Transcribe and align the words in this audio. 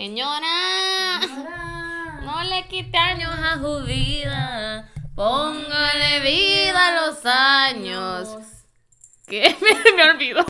Señora, 0.00 1.20
no 2.22 2.42
le 2.44 2.66
quite 2.68 2.96
años 2.96 3.34
a 3.38 3.58
su 3.58 3.84
vida. 3.84 4.90
Póngale 5.14 6.20
vida 6.20 6.86
a 6.86 6.92
los 7.02 7.26
años. 7.26 8.38
¿Qué? 9.28 9.54
Me, 9.60 9.92
me 9.96 10.10
olvidó. 10.10 10.46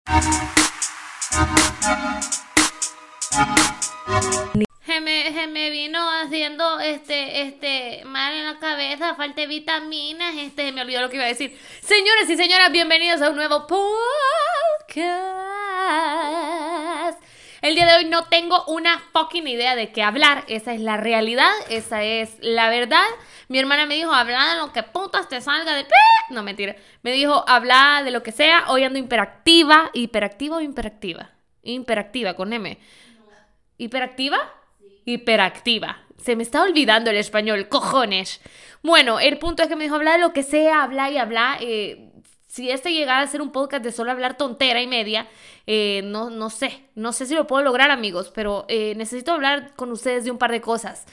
Se 4.87 5.01
me, 5.01 5.33
se 5.33 5.49
me 5.49 5.71
vino 5.71 5.99
haciendo 6.23 6.79
este, 6.79 7.43
este 7.43 8.05
mal 8.05 8.33
en 8.33 8.45
la 8.47 8.61
cabeza, 8.61 9.17
falta 9.17 9.41
de 9.41 9.49
vitaminas, 9.49 10.33
este, 10.37 10.67
se 10.67 10.73
me 10.73 10.83
olvidó 10.83 11.01
lo 11.01 11.11
que 11.11 11.17
iba 11.17 11.25
a 11.25 11.29
decir. 11.29 11.59
Señores 11.83 12.31
y 12.31 12.37
señoras, 12.37 12.71
bienvenidos 12.71 13.21
a 13.21 13.31
un 13.31 13.37
nuevo 13.37 13.67
podcast. 13.67 15.41
El 17.63 17.75
día 17.75 17.85
de 17.85 17.97
hoy 17.97 18.05
no 18.07 18.25
tengo 18.25 18.65
una 18.69 18.99
fucking 19.13 19.47
idea 19.47 19.77
de 19.77 19.93
qué 19.93 20.03
hablar. 20.03 20.45
Esa 20.49 20.73
es 20.73 20.81
la 20.81 20.97
realidad, 20.97 21.51
esa 21.69 22.03
es 22.03 22.39
la 22.41 22.71
verdad. 22.71 23.05
Mi 23.49 23.59
hermana 23.59 23.85
me 23.85 23.97
dijo, 23.97 24.13
habla 24.13 24.55
de 24.55 24.61
lo 24.61 24.73
que 24.73 24.83
putas 24.83 25.29
te 25.29 25.43
salga 25.43 25.75
de... 25.75 25.87
No, 26.31 26.43
mentira. 26.43 26.75
Me 27.03 27.13
dijo, 27.13 27.45
habla 27.47 28.01
de 28.03 28.13
lo 28.13 28.23
que 28.23 28.33
sea. 28.33 28.65
Hoy 28.69 28.85
ando 28.85 28.99
hiperactiva. 28.99 29.91
¿Hiperactiva 29.93 30.57
o 30.57 30.61
hiperactiva? 30.63 31.33
Hiperactiva, 31.63 32.33
con 32.33 32.55
M. 32.55 32.79
¿Hiperactiva? 33.77 34.39
Hiperactiva. 35.05 35.99
Se 36.17 36.37
me 36.37 36.43
está 36.43 36.63
olvidando 36.63 37.11
el 37.11 37.17
español, 37.17 37.69
cojones. 37.69 38.41
Bueno, 38.83 39.21
el 39.21 39.39
punto 39.39 39.63
es 39.63 39.69
que 39.69 39.77
me 39.77 39.85
dijo, 39.85 39.97
habla 39.97 40.13
de 40.13 40.19
lo 40.19 40.33
que 40.33 40.43
sea, 40.43 40.83
habla 40.83 41.11
y 41.11 41.19
habla. 41.19 41.59
Eh, 41.61 42.10
si 42.51 42.69
este 42.69 42.93
llegara 42.93 43.21
a 43.23 43.27
ser 43.29 43.43
un 43.43 43.53
podcast 43.53 43.85
de 43.85 43.93
solo 43.93 44.11
hablar 44.11 44.37
tontera 44.37 44.83
y 44.83 44.89
media, 44.89 45.29
eh, 45.69 46.03
no, 46.05 46.31
no 46.31 46.51
sé, 46.51 46.83
no 46.97 47.13
sé 47.13 47.27
si 47.27 47.35
lo 47.37 47.47
puedo 47.47 47.63
lograr 47.63 47.93
amigos, 47.93 48.33
pero 48.35 48.65
eh, 48.69 48.95
necesito 48.97 49.31
hablar 49.31 49.73
con 49.77 49.93
ustedes 49.93 50.25
de 50.25 50.33
un 50.33 50.39
par 50.39 50.51
de 50.51 50.61
cosas. 50.61 51.07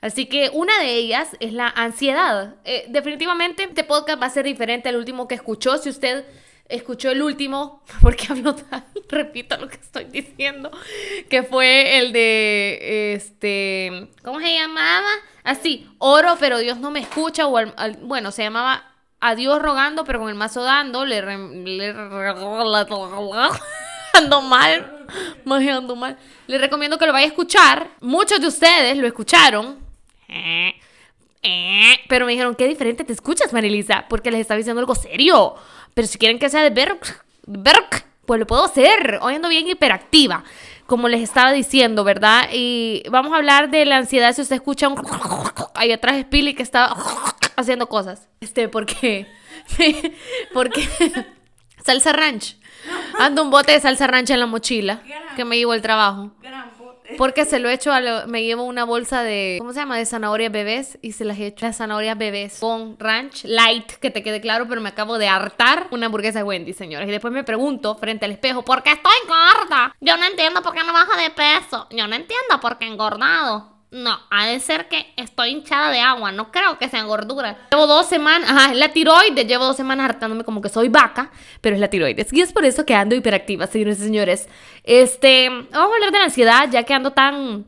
Así 0.00 0.26
que 0.26 0.50
una 0.52 0.78
de 0.78 0.94
ellas 0.94 1.36
es 1.40 1.52
la 1.52 1.66
ansiedad. 1.66 2.54
Eh, 2.64 2.84
definitivamente 2.90 3.64
este 3.64 3.82
podcast 3.82 4.22
va 4.22 4.26
a 4.26 4.30
ser 4.30 4.44
diferente 4.44 4.88
al 4.88 4.94
último 4.94 5.26
que 5.26 5.34
escuchó. 5.34 5.78
Si 5.78 5.88
usted 5.88 6.26
escuchó 6.68 7.10
el 7.10 7.22
último, 7.22 7.82
porque 8.00 8.28
hablo 8.30 8.54
tal, 8.54 8.84
repito 9.08 9.56
lo 9.56 9.66
que 9.66 9.78
estoy 9.78 10.04
diciendo, 10.04 10.70
que 11.28 11.42
fue 11.42 11.98
el 11.98 12.12
de, 12.12 13.14
este, 13.14 14.10
¿cómo 14.22 14.38
se 14.38 14.54
llamaba? 14.54 15.10
Así, 15.42 15.90
oro, 15.98 16.36
pero 16.38 16.58
Dios 16.58 16.78
no 16.78 16.92
me 16.92 17.00
escucha, 17.00 17.46
bueno, 17.46 18.30
se 18.30 18.44
llamaba 18.44 18.93
a 19.24 19.34
Dios 19.34 19.60
rogando, 19.62 20.04
pero 20.04 20.20
con 20.20 20.28
el 20.28 20.34
mazo 20.34 20.62
dando, 20.62 21.06
le, 21.06 21.22
le 21.22 21.88
ando 24.12 24.42
mal, 24.42 25.06
ando 25.46 25.96
mal. 25.96 26.18
Les 26.46 26.60
recomiendo 26.60 26.98
que 26.98 27.06
lo 27.06 27.12
vaya 27.14 27.24
a 27.24 27.28
escuchar. 27.28 27.88
Muchos 28.02 28.38
de 28.38 28.48
ustedes 28.48 28.98
lo 28.98 29.06
escucharon. 29.06 29.78
Pero 32.06 32.26
me 32.26 32.32
dijeron, 32.32 32.54
qué 32.54 32.68
diferente 32.68 33.02
te 33.02 33.14
escuchas, 33.14 33.50
Marilisa, 33.54 34.04
porque 34.10 34.30
les 34.30 34.42
estaba 34.42 34.58
diciendo 34.58 34.80
algo 34.80 34.94
serio. 34.94 35.54
Pero 35.94 36.06
si 36.06 36.18
quieren 36.18 36.38
que 36.38 36.50
sea 36.50 36.62
de 36.62 36.68
Berk, 36.68 37.24
Berk, 37.46 38.04
pues 38.26 38.38
lo 38.38 38.46
puedo 38.46 38.66
hacer. 38.66 39.20
Hoy 39.22 39.36
ando 39.36 39.48
bien 39.48 39.66
hiperactiva, 39.66 40.44
como 40.84 41.08
les 41.08 41.22
estaba 41.22 41.52
diciendo, 41.52 42.04
¿verdad? 42.04 42.50
Y 42.52 43.04
vamos 43.08 43.32
a 43.32 43.36
hablar 43.36 43.70
de 43.70 43.86
la 43.86 43.96
ansiedad. 43.96 44.34
Si 44.34 44.42
usted 44.42 44.56
escucha 44.56 44.88
un... 44.88 45.00
Ahí 45.74 45.92
atrás 45.92 46.16
es 46.16 46.26
Pili 46.26 46.52
que 46.52 46.62
está 46.62 46.94
haciendo 47.56 47.88
cosas. 47.88 48.28
Este, 48.40 48.68
porque... 48.68 49.26
porque... 50.52 50.88
Salsa 51.84 52.12
ranch. 52.12 52.56
Ando 53.18 53.42
un 53.42 53.50
bote 53.50 53.72
de 53.72 53.80
salsa 53.80 54.06
ranch 54.06 54.30
en 54.30 54.40
la 54.40 54.46
mochila 54.46 55.02
que 55.36 55.44
me 55.44 55.56
llevo 55.58 55.72
al 55.72 55.82
trabajo. 55.82 56.32
Porque 57.18 57.44
se 57.44 57.58
lo 57.58 57.68
he 57.68 57.74
hecho 57.74 57.92
a 57.92 58.00
lo- 58.00 58.26
me 58.26 58.42
llevo 58.42 58.62
una 58.62 58.84
bolsa 58.84 59.22
de, 59.22 59.56
¿cómo 59.58 59.74
se 59.74 59.80
llama? 59.80 59.98
De 59.98 60.06
zanahorias 60.06 60.50
bebés 60.50 60.98
y 61.02 61.12
se 61.12 61.26
las 61.26 61.38
he 61.38 61.48
hecho 61.48 61.66
las 61.66 61.76
zanahorias 61.76 62.16
bebés 62.16 62.58
con 62.60 62.98
ranch 62.98 63.44
light, 63.44 63.92
que 64.00 64.10
te 64.10 64.22
quede 64.22 64.40
claro, 64.40 64.66
pero 64.66 64.80
me 64.80 64.88
acabo 64.88 65.18
de 65.18 65.28
hartar 65.28 65.88
una 65.90 66.06
hamburguesa 66.06 66.38
de 66.38 66.44
Wendy, 66.44 66.72
señores. 66.72 67.06
Y 67.06 67.12
después 67.12 67.32
me 67.34 67.44
pregunto 67.44 67.94
frente 67.96 68.24
al 68.24 68.30
espejo, 68.32 68.64
¿por 68.64 68.82
qué 68.82 68.92
estoy 68.92 69.12
gorda? 69.28 69.94
Yo 70.00 70.16
no 70.16 70.24
entiendo 70.24 70.62
por 70.62 70.72
qué 70.72 70.82
no 70.82 70.94
bajo 70.94 71.14
de 71.18 71.28
peso. 71.30 71.86
Yo 71.90 72.06
no 72.08 72.14
entiendo 72.16 72.58
por 72.62 72.78
qué 72.78 72.86
engordado. 72.86 73.73
No, 73.94 74.18
ha 74.28 74.48
de 74.48 74.58
ser 74.58 74.88
que 74.88 75.06
estoy 75.16 75.50
hinchada 75.50 75.92
de 75.92 76.00
agua. 76.00 76.32
No 76.32 76.50
creo 76.50 76.78
que 76.78 76.88
sea 76.88 77.04
gordura. 77.04 77.68
Llevo 77.70 77.86
dos 77.86 78.08
semanas, 78.08 78.50
ajá, 78.50 78.72
es 78.72 78.76
la 78.76 78.88
tiroides. 78.88 79.46
Llevo 79.46 79.66
dos 79.66 79.76
semanas 79.76 80.06
hartándome 80.06 80.42
como 80.42 80.60
que 80.60 80.68
soy 80.68 80.88
vaca, 80.88 81.30
pero 81.60 81.76
es 81.76 81.80
la 81.80 81.88
tiroides. 81.88 82.32
Y 82.32 82.40
es 82.40 82.52
por 82.52 82.64
eso 82.64 82.84
que 82.84 82.96
ando 82.96 83.14
hiperactiva, 83.14 83.68
señores 83.68 84.00
y 84.00 84.02
señores. 84.02 84.48
Este, 84.82 85.48
vamos 85.48 85.92
a 85.92 85.94
hablar 85.94 86.10
de 86.10 86.18
la 86.18 86.24
ansiedad, 86.24 86.68
ya 86.72 86.82
que 86.82 86.92
ando 86.92 87.12
tan 87.12 87.66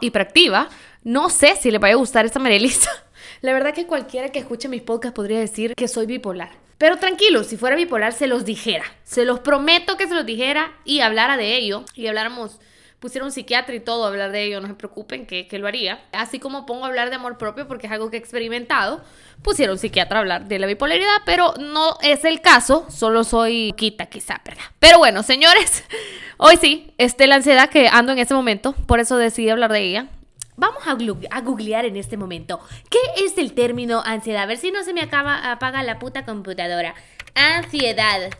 hiperactiva. 0.00 0.70
No 1.04 1.28
sé 1.28 1.56
si 1.56 1.70
le 1.70 1.76
vaya 1.76 1.92
a 1.92 1.98
gustar 1.98 2.24
esta 2.24 2.38
Marelisa. 2.38 2.90
La 3.42 3.52
verdad 3.52 3.74
que 3.74 3.86
cualquiera 3.86 4.30
que 4.30 4.38
escuche 4.38 4.70
mis 4.70 4.80
podcasts 4.80 5.14
podría 5.14 5.40
decir 5.40 5.74
que 5.74 5.88
soy 5.88 6.06
bipolar. 6.06 6.52
Pero 6.78 6.96
tranquilo, 6.96 7.44
si 7.44 7.58
fuera 7.58 7.76
bipolar 7.76 8.14
se 8.14 8.28
los 8.28 8.46
dijera. 8.46 8.86
Se 9.04 9.26
los 9.26 9.40
prometo 9.40 9.98
que 9.98 10.08
se 10.08 10.14
los 10.14 10.24
dijera 10.24 10.72
y 10.86 11.00
hablara 11.00 11.36
de 11.36 11.54
ello. 11.54 11.84
Y 11.94 12.06
habláramos, 12.06 12.60
pusiera 13.02 13.26
un 13.26 13.32
psiquiatra 13.32 13.74
y 13.74 13.80
todo 13.80 14.04
a 14.04 14.08
hablar 14.08 14.30
de 14.30 14.44
ello. 14.44 14.60
No 14.60 14.68
se 14.68 14.74
preocupen 14.74 15.26
que, 15.26 15.48
que 15.48 15.58
lo 15.58 15.66
haría. 15.66 16.04
Así 16.12 16.38
como 16.38 16.64
pongo 16.64 16.84
a 16.84 16.88
hablar 16.88 17.10
de 17.10 17.16
amor 17.16 17.36
propio 17.36 17.66
porque 17.66 17.88
es 17.88 17.92
algo 17.92 18.10
que 18.10 18.16
he 18.16 18.20
experimentado. 18.20 19.02
Pusiera 19.42 19.72
un 19.72 19.78
psiquiatra 19.78 20.18
a 20.18 20.20
hablar 20.20 20.46
de 20.46 20.60
la 20.60 20.68
bipolaridad. 20.68 21.22
Pero 21.26 21.52
no 21.58 21.98
es 22.00 22.24
el 22.24 22.40
caso. 22.40 22.86
Solo 22.88 23.24
soy 23.24 23.74
quita 23.76 24.06
quizá, 24.06 24.40
¿verdad? 24.44 24.62
Pero 24.78 24.98
bueno, 24.98 25.24
señores. 25.24 25.84
Hoy 26.38 26.56
sí, 26.56 26.94
este, 26.96 27.26
la 27.26 27.34
ansiedad 27.34 27.68
que 27.68 27.88
ando 27.88 28.12
en 28.12 28.20
ese 28.20 28.34
momento. 28.34 28.72
Por 28.86 29.00
eso 29.00 29.16
decidí 29.16 29.50
hablar 29.50 29.72
de 29.72 29.80
ella. 29.80 30.06
Vamos 30.54 30.86
a, 30.86 30.96
a 31.36 31.40
googlear 31.40 31.84
en 31.84 31.96
este 31.96 32.16
momento. 32.16 32.60
¿Qué 32.88 33.24
es 33.24 33.36
el 33.36 33.52
término 33.52 34.00
ansiedad? 34.04 34.44
A 34.44 34.46
ver 34.46 34.58
si 34.58 34.70
no 34.70 34.84
se 34.84 34.94
me 34.94 35.00
acaba, 35.00 35.50
apaga 35.50 35.82
la 35.82 35.98
puta 35.98 36.24
computadora. 36.24 36.94
Ansiedad. 37.34 38.30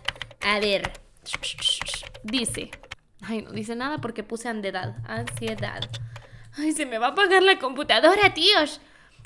A 0.41 0.61
ver. 0.61 0.93
Dice. 2.23 2.71
Ay, 3.23 3.43
no 3.43 3.53
dice 3.53 3.75
nada 3.77 3.99
porque 3.99 4.23
puse 4.23 4.49
ansiedad. 4.49 4.97
Ansiedad. 5.07 5.89
Ay, 6.57 6.73
se 6.73 6.87
me 6.87 6.99
va 6.99 7.09
a 7.09 7.11
apagar 7.11 7.43
la 7.43 7.59
computadora, 7.59 8.35
tíos. 8.35 8.81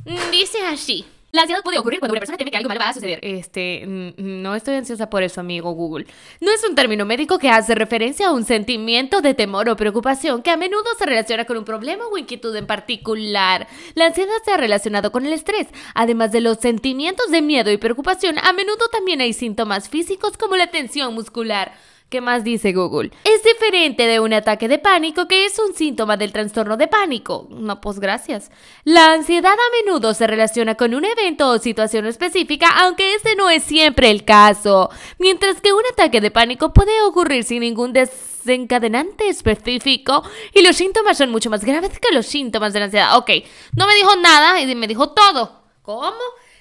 Mm, 0.04 0.30
Dice 0.30 0.64
así. 0.66 1.04
La 1.32 1.42
ansiedad 1.42 1.62
puede 1.62 1.78
ocurrir 1.78 1.98
cuando 1.98 2.12
una 2.12 2.20
persona 2.20 2.38
teme 2.38 2.50
que 2.50 2.56
algo 2.56 2.68
malo 2.68 2.80
va 2.80 2.88
a 2.88 2.94
suceder. 2.94 3.18
Este, 3.20 3.84
mm, 3.84 4.14
no 4.16 4.54
estoy 4.54 4.76
ansiosa 4.76 5.10
por 5.10 5.22
eso, 5.22 5.40
amigo 5.40 5.72
Google. 5.72 6.06
No 6.40 6.50
es 6.50 6.64
un 6.66 6.74
término 6.74 7.04
médico 7.04 7.38
que 7.38 7.50
hace 7.50 7.74
referencia 7.74 8.28
a 8.28 8.32
un 8.32 8.44
sentimiento 8.44 9.20
de 9.20 9.34
temor 9.34 9.68
o 9.68 9.76
preocupación 9.76 10.40
que 10.42 10.50
a 10.50 10.56
menudo 10.56 10.84
se 10.98 11.04
relaciona 11.04 11.44
con 11.44 11.58
un 11.58 11.64
problema 11.64 12.06
o 12.06 12.16
inquietud 12.16 12.54
en 12.56 12.66
particular. 12.66 13.66
La 13.94 14.06
ansiedad 14.06 14.32
se 14.44 14.52
ha 14.52 14.56
relacionado 14.56 15.12
con 15.12 15.26
el 15.26 15.32
estrés. 15.32 15.66
Además 15.94 16.32
de 16.32 16.40
los 16.40 16.58
sentimientos 16.58 17.30
de 17.30 17.42
miedo 17.42 17.70
y 17.70 17.76
preocupación, 17.76 18.38
a 18.38 18.52
menudo 18.52 18.88
también 18.90 19.20
hay 19.20 19.32
síntomas 19.32 19.90
físicos 19.90 20.38
como 20.38 20.56
la 20.56 20.68
tensión 20.68 21.12
muscular. 21.12 21.72
¿Qué 22.08 22.20
más 22.20 22.44
dice 22.44 22.72
Google? 22.72 23.10
Es 23.24 23.42
diferente 23.42 24.06
de 24.06 24.20
un 24.20 24.32
ataque 24.32 24.68
de 24.68 24.78
pánico 24.78 25.26
que 25.26 25.44
es 25.44 25.58
un 25.58 25.74
síntoma 25.74 26.16
del 26.16 26.30
trastorno 26.30 26.76
de 26.76 26.86
pánico. 26.86 27.48
No, 27.50 27.80
pues 27.80 27.98
gracias. 27.98 28.52
La 28.84 29.12
ansiedad 29.12 29.54
a 29.54 29.84
menudo 29.84 30.14
se 30.14 30.28
relaciona 30.28 30.76
con 30.76 30.94
un 30.94 31.04
evento 31.04 31.48
o 31.48 31.58
situación 31.58 32.06
específica, 32.06 32.68
aunque 32.78 33.16
este 33.16 33.34
no 33.34 33.50
es 33.50 33.64
siempre 33.64 34.08
el 34.10 34.24
caso. 34.24 34.88
Mientras 35.18 35.60
que 35.60 35.72
un 35.72 35.82
ataque 35.92 36.20
de 36.20 36.30
pánico 36.30 36.72
puede 36.72 37.02
ocurrir 37.02 37.42
sin 37.42 37.58
ningún 37.58 37.92
desencadenante 37.92 39.28
específico 39.28 40.22
y 40.54 40.62
los 40.62 40.76
síntomas 40.76 41.18
son 41.18 41.32
mucho 41.32 41.50
más 41.50 41.64
graves 41.64 41.98
que 41.98 42.14
los 42.14 42.26
síntomas 42.26 42.72
de 42.72 42.78
la 42.78 42.84
ansiedad. 42.84 43.16
Ok, 43.18 43.30
no 43.74 43.88
me 43.88 43.96
dijo 43.96 44.14
nada 44.14 44.60
y 44.60 44.72
me 44.76 44.86
dijo 44.86 45.10
todo. 45.10 45.60
¿Cómo? 45.82 46.14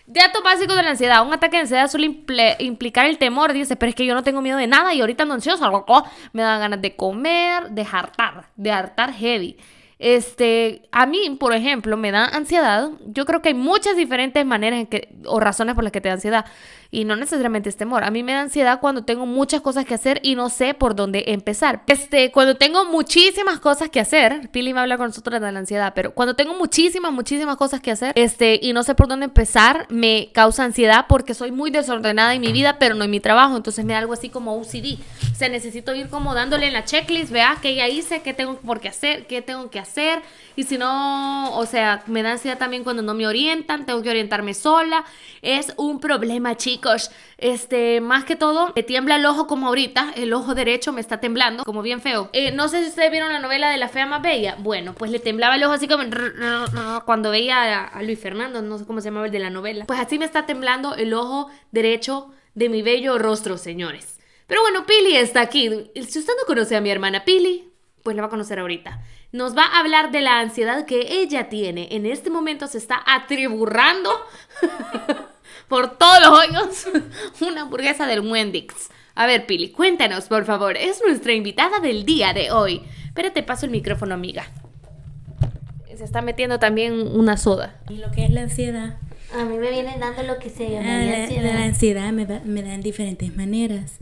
Datos 0.07 0.43
básicos 0.43 0.75
de 0.75 0.83
la 0.83 0.91
ansiedad. 0.91 1.25
Un 1.25 1.33
ataque 1.33 1.57
de 1.57 1.61
ansiedad 1.61 1.89
suele 1.89 2.23
implicar 2.59 3.07
el 3.07 3.17
temor. 3.17 3.53
Dice, 3.53 3.75
pero 3.75 3.89
es 3.89 3.95
que 3.95 4.05
yo 4.05 4.13
no 4.13 4.23
tengo 4.23 4.41
miedo 4.41 4.57
de 4.57 4.67
nada 4.67 4.93
y 4.93 5.01
ahorita 5.01 5.23
ando 5.23 5.35
ansiosa. 5.35 5.71
Me 6.31 6.43
da 6.43 6.59
ganas 6.59 6.81
de 6.81 6.95
comer, 6.95 7.71
de 7.71 7.87
hartar, 7.91 8.45
de 8.55 8.71
hartar 8.71 9.13
heavy. 9.13 9.57
Este, 9.97 10.83
a 10.91 11.05
mí, 11.05 11.37
por 11.39 11.53
ejemplo, 11.53 11.97
me 11.97 12.11
da 12.11 12.25
ansiedad. 12.25 12.91
Yo 13.07 13.25
creo 13.25 13.41
que 13.41 13.49
hay 13.49 13.55
muchas 13.55 13.95
diferentes 13.95 14.45
maneras 14.45 14.85
o 15.25 15.39
razones 15.39 15.73
por 15.73 15.83
las 15.83 15.93
que 15.93 16.01
te 16.01 16.09
da 16.09 16.15
ansiedad. 16.15 16.45
Y 16.91 17.05
no 17.05 17.15
necesariamente 17.15 17.69
es 17.69 17.77
temor. 17.77 18.03
A 18.03 18.11
mí 18.11 18.23
me 18.23 18.33
da 18.33 18.41
ansiedad 18.41 18.79
cuando 18.79 19.03
tengo 19.03 19.25
muchas 19.25 19.61
cosas 19.61 19.85
que 19.85 19.93
hacer 19.93 20.19
y 20.23 20.35
no 20.35 20.49
sé 20.49 20.73
por 20.73 20.95
dónde 20.95 21.25
empezar. 21.27 21.83
Este, 21.87 22.31
cuando 22.31 22.55
tengo 22.55 22.85
muchísimas 22.85 23.59
cosas 23.59 23.89
que 23.89 23.99
hacer, 23.99 24.49
Pili 24.51 24.73
me 24.73 24.79
habla 24.79 24.97
con 24.97 25.07
nosotros 25.07 25.41
de 25.41 25.51
la 25.51 25.59
ansiedad, 25.59 25.93
pero 25.95 26.13
cuando 26.13 26.35
tengo 26.35 26.53
muchísimas, 26.55 27.11
muchísimas 27.11 27.57
cosas 27.57 27.81
que 27.81 27.91
hacer, 27.91 28.13
este, 28.15 28.59
y 28.61 28.73
no 28.73 28.83
sé 28.83 28.95
por 28.95 29.07
dónde 29.07 29.25
empezar, 29.25 29.87
me 29.89 30.29
causa 30.33 30.63
ansiedad 30.63 31.05
porque 31.07 31.33
soy 31.33 31.51
muy 31.51 31.71
desordenada 31.71 32.33
en 32.33 32.41
mi 32.41 32.51
vida, 32.51 32.77
pero 32.79 32.95
no 32.95 33.03
en 33.03 33.11
mi 33.11 33.19
trabajo. 33.19 33.57
Entonces 33.57 33.83
me 33.85 33.93
da 33.93 33.99
algo 33.99 34.13
así 34.13 34.29
como 34.29 34.55
OCD. 34.55 34.99
O 35.31 35.35
sea, 35.35 35.49
necesito 35.49 35.93
ir 35.93 36.09
como 36.09 36.33
dándole 36.33 36.67
en 36.67 36.73
la 36.73 36.85
checklist, 36.85 37.31
vea 37.31 37.57
qué 37.61 37.75
ya 37.75 37.87
hice, 37.87 38.21
qué 38.21 38.33
tengo 38.33 38.57
por 38.57 38.79
qué 38.79 38.89
hacer, 38.89 39.27
qué 39.27 39.41
tengo 39.41 39.69
que 39.69 39.79
hacer. 39.79 40.21
Y 40.55 40.63
si 40.63 40.77
no, 40.77 41.53
o 41.57 41.65
sea, 41.65 42.03
me 42.07 42.23
da 42.23 42.33
ansiedad 42.33 42.57
también 42.57 42.83
cuando 42.83 43.01
no 43.01 43.13
me 43.13 43.27
orientan, 43.27 43.85
tengo 43.85 44.01
que 44.01 44.09
orientarme 44.09 44.53
sola. 44.53 45.03
Es 45.41 45.73
un 45.77 45.99
problema, 45.99 46.55
chicos. 46.55 46.74
Este, 47.37 48.01
más 48.01 48.23
que 48.23 48.35
todo, 48.35 48.71
me 48.75 48.83
tiembla 48.83 49.17
el 49.17 49.25
ojo 49.25 49.47
como 49.47 49.67
ahorita, 49.67 50.13
el 50.15 50.33
ojo 50.33 50.55
derecho 50.55 50.93
me 50.93 51.01
está 51.01 51.19
temblando, 51.19 51.63
como 51.63 51.81
bien 51.81 52.01
feo. 52.01 52.29
Eh, 52.33 52.51
no 52.51 52.67
sé 52.67 52.81
si 52.81 52.89
ustedes 52.89 53.11
vieron 53.11 53.31
la 53.33 53.39
novela 53.39 53.69
de 53.69 53.77
La 53.77 53.89
Fea 53.89 54.05
Más 54.05 54.21
Bella. 54.21 54.55
Bueno, 54.59 54.93
pues 54.93 55.11
le 55.11 55.19
temblaba 55.19 55.55
el 55.55 55.63
ojo 55.63 55.73
así 55.73 55.87
como 55.87 56.03
cuando 57.05 57.31
veía 57.31 57.85
a, 57.85 58.03
Luis 58.03 58.19
Fernando, 58.19 58.61
no 58.61 58.77
sé 58.77 58.85
cómo 58.85 59.01
se 59.01 59.09
llamaba 59.09 59.25
el 59.25 59.31
de 59.31 59.39
la 59.39 59.49
novela. 59.49 59.85
Pues 59.85 59.99
así 59.99 60.17
me 60.17 60.25
está 60.25 60.45
temblando 60.45 60.95
el 60.95 61.13
ojo 61.13 61.49
derecho 61.71 62.31
de 62.53 62.69
mi 62.69 62.81
bello 62.81 63.17
rostro, 63.17 63.57
señores. 63.57 64.19
Pero 64.47 64.61
bueno, 64.61 64.85
Pili 64.85 65.15
está 65.15 65.41
aquí. 65.41 65.91
Si 65.95 66.19
usted 66.19 66.33
no 66.39 66.45
conoce 66.45 66.75
a 66.75 66.81
mi 66.81 66.89
hermana 66.89 67.25
Pili, 67.25 67.71
pues 68.03 68.15
la 68.15 68.21
va 68.21 68.27
a 68.27 68.31
conocer 68.31 68.59
ahorita. 68.59 69.01
Nos 69.31 69.57
va 69.57 69.63
a 69.63 69.79
hablar 69.79 70.11
de 70.11 70.21
la 70.21 70.39
ansiedad 70.39 70.85
que 70.85 71.19
ella 71.19 71.49
tiene. 71.49 71.89
En 71.91 72.05
este 72.05 72.29
momento 72.29 72.67
se 72.67 72.77
está 72.77 73.01
atriburrando 73.05 74.11
por 75.67 75.97
todos 75.97 76.19
los 76.21 76.39
hoyos 76.39 76.87
una 77.41 77.61
hamburguesa 77.61 78.07
del 78.07 78.21
Wendy's. 78.21 78.89
A 79.15 79.25
ver, 79.25 79.45
Pili, 79.45 79.69
cuéntanos, 79.69 80.25
por 80.25 80.45
favor. 80.45 80.75
Es 80.77 81.01
nuestra 81.05 81.33
invitada 81.33 81.79
del 81.79 82.05
día 82.05 82.33
de 82.33 82.51
hoy. 82.51 82.81
Espérate, 83.05 83.43
paso 83.43 83.65
el 83.65 83.71
micrófono, 83.71 84.13
amiga. 84.13 84.45
Se 85.95 86.03
está 86.03 86.21
metiendo 86.21 86.59
también 86.59 86.93
una 86.93 87.37
soda. 87.37 87.79
Y 87.89 87.95
lo 87.95 88.11
que 88.11 88.25
es 88.25 88.31
la 88.31 88.41
ansiedad. 88.41 88.97
A 89.33 89.45
mí 89.45 89.57
me 89.57 89.69
viene 89.71 89.95
dando 89.97 90.23
lo 90.23 90.37
que 90.39 90.49
se 90.49 90.69
llama 90.69 91.01
ah, 91.01 91.05
la, 91.05 91.23
ansiedad. 91.23 91.53
La 91.53 91.63
ansiedad 91.63 92.11
me 92.11 92.25
me 92.25 92.61
da 92.61 92.73
en 92.73 92.81
diferentes 92.81 93.35
maneras. 93.35 93.99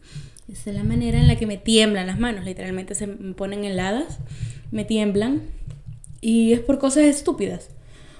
Esa 0.52 0.72
es 0.72 0.76
la 0.76 0.84
manera 0.84 1.20
en 1.20 1.28
la 1.28 1.36
que 1.38 1.48
me 1.48 1.58
tiemblan 1.58 2.08
las 2.08 2.20
manos, 2.20 2.44
literalmente 2.44 2.96
se 2.96 3.08
me 3.08 3.34
ponen 3.34 3.64
heladas, 3.64 4.20
me 4.72 4.84
tiemblan 4.84 5.42
y 6.20 6.54
es 6.54 6.60
por 6.60 6.80
cosas 6.80 7.06
estúpidas. 7.06 7.70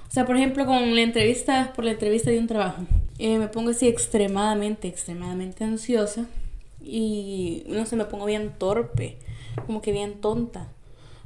O 0.08 0.10
sea, 0.10 0.24
por 0.24 0.36
ejemplo, 0.36 0.64
con 0.64 0.94
la 0.94 1.02
entrevista, 1.02 1.72
por 1.74 1.84
la 1.84 1.92
entrevista 1.92 2.30
de 2.30 2.38
un 2.38 2.46
trabajo, 2.46 2.82
eh, 3.18 3.38
me 3.38 3.48
pongo 3.48 3.70
así 3.70 3.88
extremadamente, 3.88 4.88
extremadamente 4.88 5.64
ansiosa 5.64 6.26
y 6.82 7.64
no 7.68 7.86
sé, 7.86 7.96
me 7.96 8.04
pongo 8.04 8.26
bien 8.26 8.52
torpe, 8.58 9.16
como 9.66 9.80
que 9.80 9.92
bien 9.92 10.20
tonta 10.20 10.68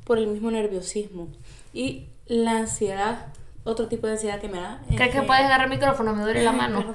por 0.04 0.18
el 0.18 0.26
mismo 0.26 0.50
nerviosismo. 0.50 1.28
Y 1.72 2.06
la 2.26 2.58
ansiedad, 2.58 3.26
otro 3.64 3.88
tipo 3.88 4.06
de 4.06 4.14
ansiedad 4.14 4.40
que 4.40 4.48
me 4.48 4.58
da. 4.58 4.82
¿Crees 4.94 5.12
que, 5.12 5.22
puedes 5.22 5.44
agarrar 5.44 5.66
el 5.66 5.70
micrófono? 5.70 6.14
Me 6.14 6.22
duele 6.22 6.42
la 6.42 6.52
mano. 6.52 6.94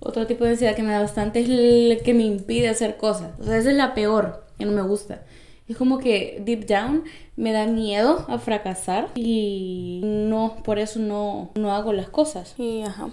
Otro 0.00 0.26
tipo 0.26 0.44
de 0.44 0.50
ansiedad 0.50 0.74
que 0.74 0.82
me 0.82 0.92
da 0.92 1.00
bastante 1.00 1.40
es 1.40 1.48
el 1.50 2.00
que 2.02 2.14
me 2.14 2.22
impide 2.22 2.68
hacer 2.70 2.96
cosas. 2.96 3.32
O 3.40 3.44
sea, 3.44 3.58
esa 3.58 3.70
es 3.70 3.76
la 3.76 3.92
peor, 3.94 4.46
que 4.56 4.64
no 4.64 4.72
me 4.72 4.80
gusta. 4.80 5.22
Es 5.68 5.76
como 5.76 5.98
que 5.98 6.38
deep 6.44 6.66
down 6.66 7.04
me 7.36 7.52
da 7.52 7.66
miedo 7.66 8.24
a 8.28 8.38
fracasar 8.38 9.08
y 9.14 10.00
no, 10.02 10.56
por 10.64 10.78
eso 10.78 10.98
no, 10.98 11.50
no 11.54 11.74
hago 11.74 11.92
las 11.92 12.08
cosas. 12.08 12.54
Y 12.58 12.82
ajá. 12.82 13.08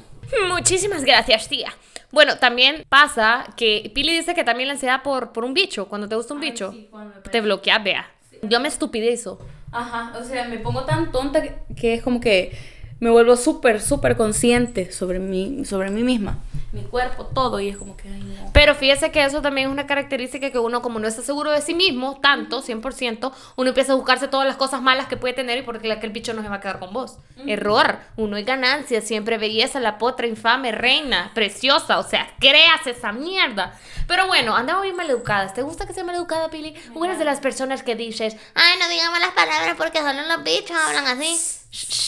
Muchísimas 0.50 1.04
gracias, 1.04 1.48
tía. 1.48 1.74
Bueno, 2.12 2.38
también 2.38 2.86
pasa 2.88 3.46
que 3.57 3.92
Pili 3.94 4.16
dice 4.16 4.34
que 4.34 4.44
también 4.44 4.68
la 4.68 4.74
ansiedad 4.74 5.04
por, 5.04 5.34
por 5.34 5.44
un 5.44 5.54
bicho, 5.54 5.90
cuando 5.90 6.07
te 6.07 6.16
gusta 6.16 6.34
un 6.34 6.40
bicho, 6.40 6.74
te 7.30 7.42
bloquea, 7.42 7.80
vea. 7.80 8.10
Yo 8.42 8.60
me 8.60 8.69
estupidezo. 8.69 9.40
Ajá, 9.72 10.18
o 10.18 10.24
sea, 10.24 10.48
me 10.48 10.57
pongo 10.60 10.86
tan 10.86 11.12
tonta 11.12 11.44
que 11.75 11.96
es 11.96 12.02
como 12.02 12.22
que 12.22 12.57
me 13.06 13.12
vuelvo 13.12 13.38
súper, 13.38 13.84
súper 13.84 14.18
consciente 14.18 14.92
sobre 14.92 15.19
mí, 15.19 15.63
sobre 15.63 15.92
mí 15.92 16.02
misma. 16.02 16.40
Mi 16.72 16.81
cuerpo, 16.81 17.28
todo, 17.28 17.60
y 17.60 17.69
es 17.69 17.78
como 17.78 17.96
que... 17.96 18.10
Pero 18.52 18.74
fíjese 18.74 19.12
que 19.12 19.24
eso 19.24 19.44
también 19.44 19.68
es 19.68 19.72
una 19.72 19.86
característica 19.86 20.50
que 20.50 20.57
uno, 20.57 20.81
como 20.81 20.98
no 20.98 21.07
está 21.07 21.22
seguro 21.22 21.52
de 21.52 21.62
sí 21.62 21.75
mismo, 21.75 22.19
tanto, 22.19 22.63
100%, 22.63 23.31
uno 23.57 23.69
empieza 23.69 23.94
a 23.94 23.96
buscarse 23.96 24.28
todas 24.28 24.48
las 24.48 24.57
cosas 24.57 24.81
malas 24.81 25.06
que 25.06 25.18
puede 25.18 25.36
tener 25.36 25.60
y 25.60 25.62
porque 25.62 25.92
aquel 25.92 26.10
bicho 26.10 26.34
no 26.34 26.42
se 26.42 26.50
va 26.50 26.56
a 26.56 26.62
quedar 26.62 26.80
con 26.80 26.94
vos. 26.94 27.19
Error. 27.46 28.00
Uno 28.18 28.38
es 28.38 28.46
ganancia, 28.46 29.02
siempre 29.02 29.38
belleza, 29.38 29.80
la 29.80 30.00
potra 30.00 30.25
infame, 30.25 30.72
reina, 30.72 31.30
preciosa. 31.36 32.00
O 32.00 32.04
sea, 32.04 32.28
creas 32.40 32.88
esa 32.88 33.12
mierda. 33.12 33.80
Pero 34.07 34.25
bueno, 34.25 34.56
andamos 34.56 34.81
bien 34.81 34.96
maleducadas. 34.96 35.54
¿Te 35.54 35.62
gusta 35.62 35.86
que 35.86 35.94
sea 35.94 36.04
maleducada, 36.04 36.50
Pili? 36.50 36.74
Una 36.96 37.16
de 37.16 37.24
las 37.24 37.40
personas 37.40 37.84
que 37.84 37.96
dices, 37.96 38.36
ay, 38.56 38.80
no 38.80 38.90
digamos 38.90 39.19
las 39.19 39.31
palabras 39.31 39.75
porque 39.78 40.00
solo 40.00 40.24
los 40.28 40.44
bichos 40.44 40.75
hablan 40.75 41.06
así. 41.06 42.05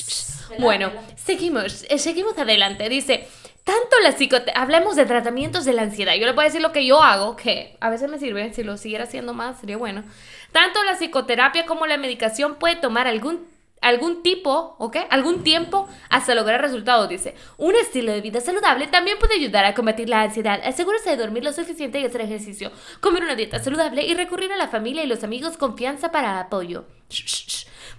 Bueno, 0.59 0.91
seguimos, 1.15 1.85
eh, 1.89 1.97
seguimos 1.97 2.37
adelante. 2.37 2.89
Dice, 2.89 3.27
tanto 3.63 3.99
la 4.01 4.13
psicoterapia, 4.13 4.61
hablemos 4.61 4.95
de 4.95 5.05
tratamientos 5.05 5.65
de 5.65 5.73
la 5.73 5.83
ansiedad. 5.83 6.15
Yo 6.15 6.25
le 6.25 6.31
voy 6.31 6.43
a 6.43 6.47
decir 6.47 6.61
lo 6.61 6.71
que 6.71 6.85
yo 6.85 7.03
hago, 7.03 7.35
que 7.35 7.75
a 7.79 7.89
veces 7.89 8.09
me 8.09 8.19
sirve, 8.19 8.53
si 8.53 8.63
lo 8.63 8.77
siguiera 8.77 9.03
haciendo 9.03 9.33
más 9.33 9.59
sería 9.59 9.77
bueno. 9.77 10.03
Tanto 10.51 10.83
la 10.83 10.95
psicoterapia 10.95 11.65
como 11.65 11.85
la 11.85 11.97
medicación 11.97 12.55
puede 12.55 12.77
tomar 12.77 13.07
algún 13.07 13.45
algún 13.81 14.23
tipo, 14.23 14.75
¿ok? 14.79 14.97
Algún 15.09 15.43
tiempo 15.43 15.87
hasta 16.09 16.35
lograr 16.35 16.61
resultados, 16.61 17.09
dice. 17.09 17.35
Un 17.57 17.75
estilo 17.75 18.11
de 18.11 18.21
vida 18.21 18.41
saludable 18.41 18.87
también 18.87 19.17
puede 19.19 19.35
ayudar 19.35 19.65
a 19.65 19.73
combatir 19.73 20.09
la 20.09 20.21
ansiedad. 20.21 20.59
Asegúrese 20.63 21.11
de 21.11 21.17
dormir 21.17 21.43
lo 21.43 21.53
suficiente 21.53 21.99
y 21.99 22.05
hacer 22.05 22.21
ejercicio, 22.21 22.71
comer 23.01 23.23
una 23.23 23.35
dieta 23.35 23.59
saludable 23.59 24.03
y 24.03 24.13
recurrir 24.13 24.51
a 24.51 24.57
la 24.57 24.67
familia 24.67 25.03
y 25.03 25.07
los 25.07 25.23
amigos 25.23 25.57
confianza 25.57 26.11
para 26.11 26.39
apoyo. 26.39 26.85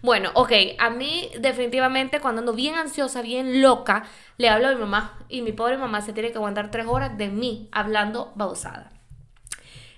Bueno, 0.00 0.30
ok, 0.34 0.52
a 0.78 0.90
mí 0.90 1.30
definitivamente 1.40 2.20
cuando 2.20 2.40
ando 2.40 2.52
bien 2.52 2.76
ansiosa, 2.76 3.20
bien 3.20 3.60
loca, 3.60 4.04
le 4.36 4.48
hablo 4.48 4.68
a 4.68 4.72
mi 4.72 4.80
mamá 4.80 5.18
y 5.28 5.42
mi 5.42 5.52
pobre 5.52 5.76
mamá 5.76 6.02
se 6.02 6.12
tiene 6.12 6.30
que 6.30 6.36
aguantar 6.38 6.70
tres 6.70 6.86
horas 6.86 7.18
de 7.18 7.28
mí 7.28 7.68
hablando 7.72 8.32
bausada. 8.36 8.92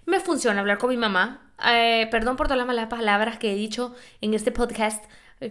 Me 0.06 0.20
funciona 0.20 0.61
hablar 0.61 0.79
con 0.79 0.91
mi 0.91 0.97
mamá. 0.97 1.52
Eh, 1.70 2.08
perdón 2.11 2.37
por 2.37 2.47
todas 2.47 2.56
las 2.56 2.67
malas 2.67 2.87
palabras 2.87 3.38
que 3.38 3.52
he 3.52 3.55
dicho 3.55 3.94
en 4.23 4.32
este 4.32 4.50
podcast, 4.50 5.05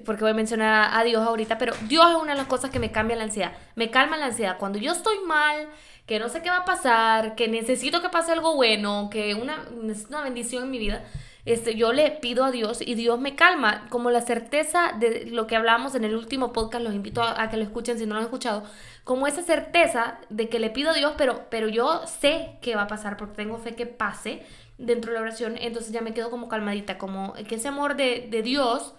porque 0.05 0.21
voy 0.21 0.31
a 0.31 0.33
mencionar 0.33 0.89
a 0.91 1.03
Dios 1.03 1.25
ahorita, 1.25 1.59
pero 1.59 1.73
Dios 1.87 2.09
es 2.09 2.15
una 2.15 2.31
de 2.31 2.39
las 2.39 2.47
cosas 2.47 2.71
que 2.71 2.79
me 2.79 2.91
cambia 2.91 3.15
la 3.15 3.25
ansiedad, 3.25 3.53
me 3.75 3.91
calma 3.91 4.17
la 4.17 4.25
ansiedad. 4.25 4.57
Cuando 4.57 4.79
yo 4.79 4.91
estoy 4.91 5.19
mal, 5.27 5.67
que 6.07 6.17
no 6.17 6.27
sé 6.27 6.41
qué 6.41 6.49
va 6.49 6.57
a 6.57 6.65
pasar, 6.65 7.35
que 7.35 7.47
necesito 7.47 8.01
que 8.01 8.09
pase 8.09 8.31
algo 8.31 8.55
bueno, 8.55 9.09
que 9.11 9.35
una, 9.35 9.67
una 10.09 10.21
bendición 10.23 10.63
en 10.63 10.71
mi 10.71 10.79
vida, 10.79 11.03
este, 11.49 11.73
yo 11.73 11.93
le 11.93 12.11
pido 12.11 12.45
a 12.45 12.51
Dios 12.51 12.79
y 12.79 12.93
Dios 12.93 13.19
me 13.19 13.35
calma, 13.35 13.87
como 13.89 14.11
la 14.11 14.21
certeza 14.21 14.93
de 14.99 15.25
lo 15.25 15.47
que 15.47 15.55
hablamos 15.55 15.95
en 15.95 16.03
el 16.03 16.15
último 16.15 16.53
podcast, 16.53 16.83
los 16.83 16.93
invito 16.93 17.23
a, 17.23 17.49
que 17.49 17.57
lo 17.57 17.63
escuchen 17.63 17.97
si 17.97 18.05
no 18.05 18.13
lo 18.13 18.19
han 18.19 18.25
escuchado, 18.25 18.63
como 19.03 19.25
esa 19.25 19.41
certeza 19.41 20.19
de 20.29 20.47
que 20.47 20.59
le 20.59 20.69
pido 20.69 20.91
a 20.91 20.93
Dios, 20.93 21.13
pero, 21.17 21.47
pero 21.49 21.67
yo 21.67 22.05
sé 22.05 22.59
que 22.61 22.75
va 22.75 22.83
a 22.83 22.87
pasar 22.87 23.17
porque 23.17 23.35
tengo 23.35 23.57
fe 23.57 23.73
que 23.73 23.87
pase 23.87 24.43
dentro 24.77 25.11
de 25.11 25.17
la 25.17 25.23
oración, 25.23 25.55
entonces 25.59 25.91
ya 25.91 26.01
me 26.01 26.13
quedo 26.13 26.29
como 26.29 26.49
calmadita, 26.49 26.99
como 26.99 27.33
que 27.33 27.55
ese 27.55 27.67
amor 27.67 27.95
de, 27.95 28.29
Dios 28.43 28.93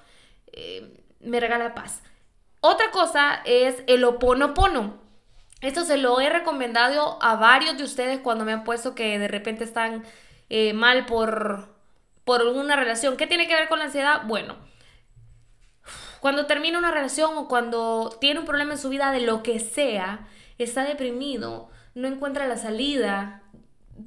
eh, 0.48 1.00
me 1.20 1.38
regala 1.38 1.72
paz. 1.72 2.02
Otra 2.60 2.90
cosa 2.90 3.42
es 3.44 3.84
el 3.86 4.02
oponopono. 4.02 4.98
Esto 5.60 5.84
se 5.84 5.98
lo 5.98 6.20
he 6.20 6.28
recomendado 6.30 7.22
a 7.22 7.36
varios 7.36 7.78
de 7.78 7.84
ustedes 7.84 8.18
cuando 8.18 8.44
me 8.44 8.52
han 8.52 8.64
puesto 8.64 8.96
que 8.96 9.20
de 9.20 9.28
repente 9.28 9.62
están 9.62 10.02
eh, 10.48 10.72
mal 10.72 11.06
por 11.06 11.79
por 12.24 12.42
una 12.42 12.76
relación. 12.76 13.16
¿Qué 13.16 13.26
tiene 13.26 13.48
que 13.48 13.54
ver 13.54 13.68
con 13.68 13.78
la 13.78 13.86
ansiedad? 13.86 14.22
Bueno, 14.26 14.56
cuando 16.20 16.46
termina 16.46 16.78
una 16.78 16.90
relación 16.90 17.36
o 17.36 17.48
cuando 17.48 18.16
tiene 18.20 18.40
un 18.40 18.46
problema 18.46 18.72
en 18.72 18.78
su 18.78 18.88
vida 18.90 19.10
de 19.10 19.20
lo 19.20 19.42
que 19.42 19.58
sea, 19.58 20.28
está 20.58 20.84
deprimido, 20.84 21.70
no 21.94 22.08
encuentra 22.08 22.46
la 22.46 22.56
salida. 22.56 23.42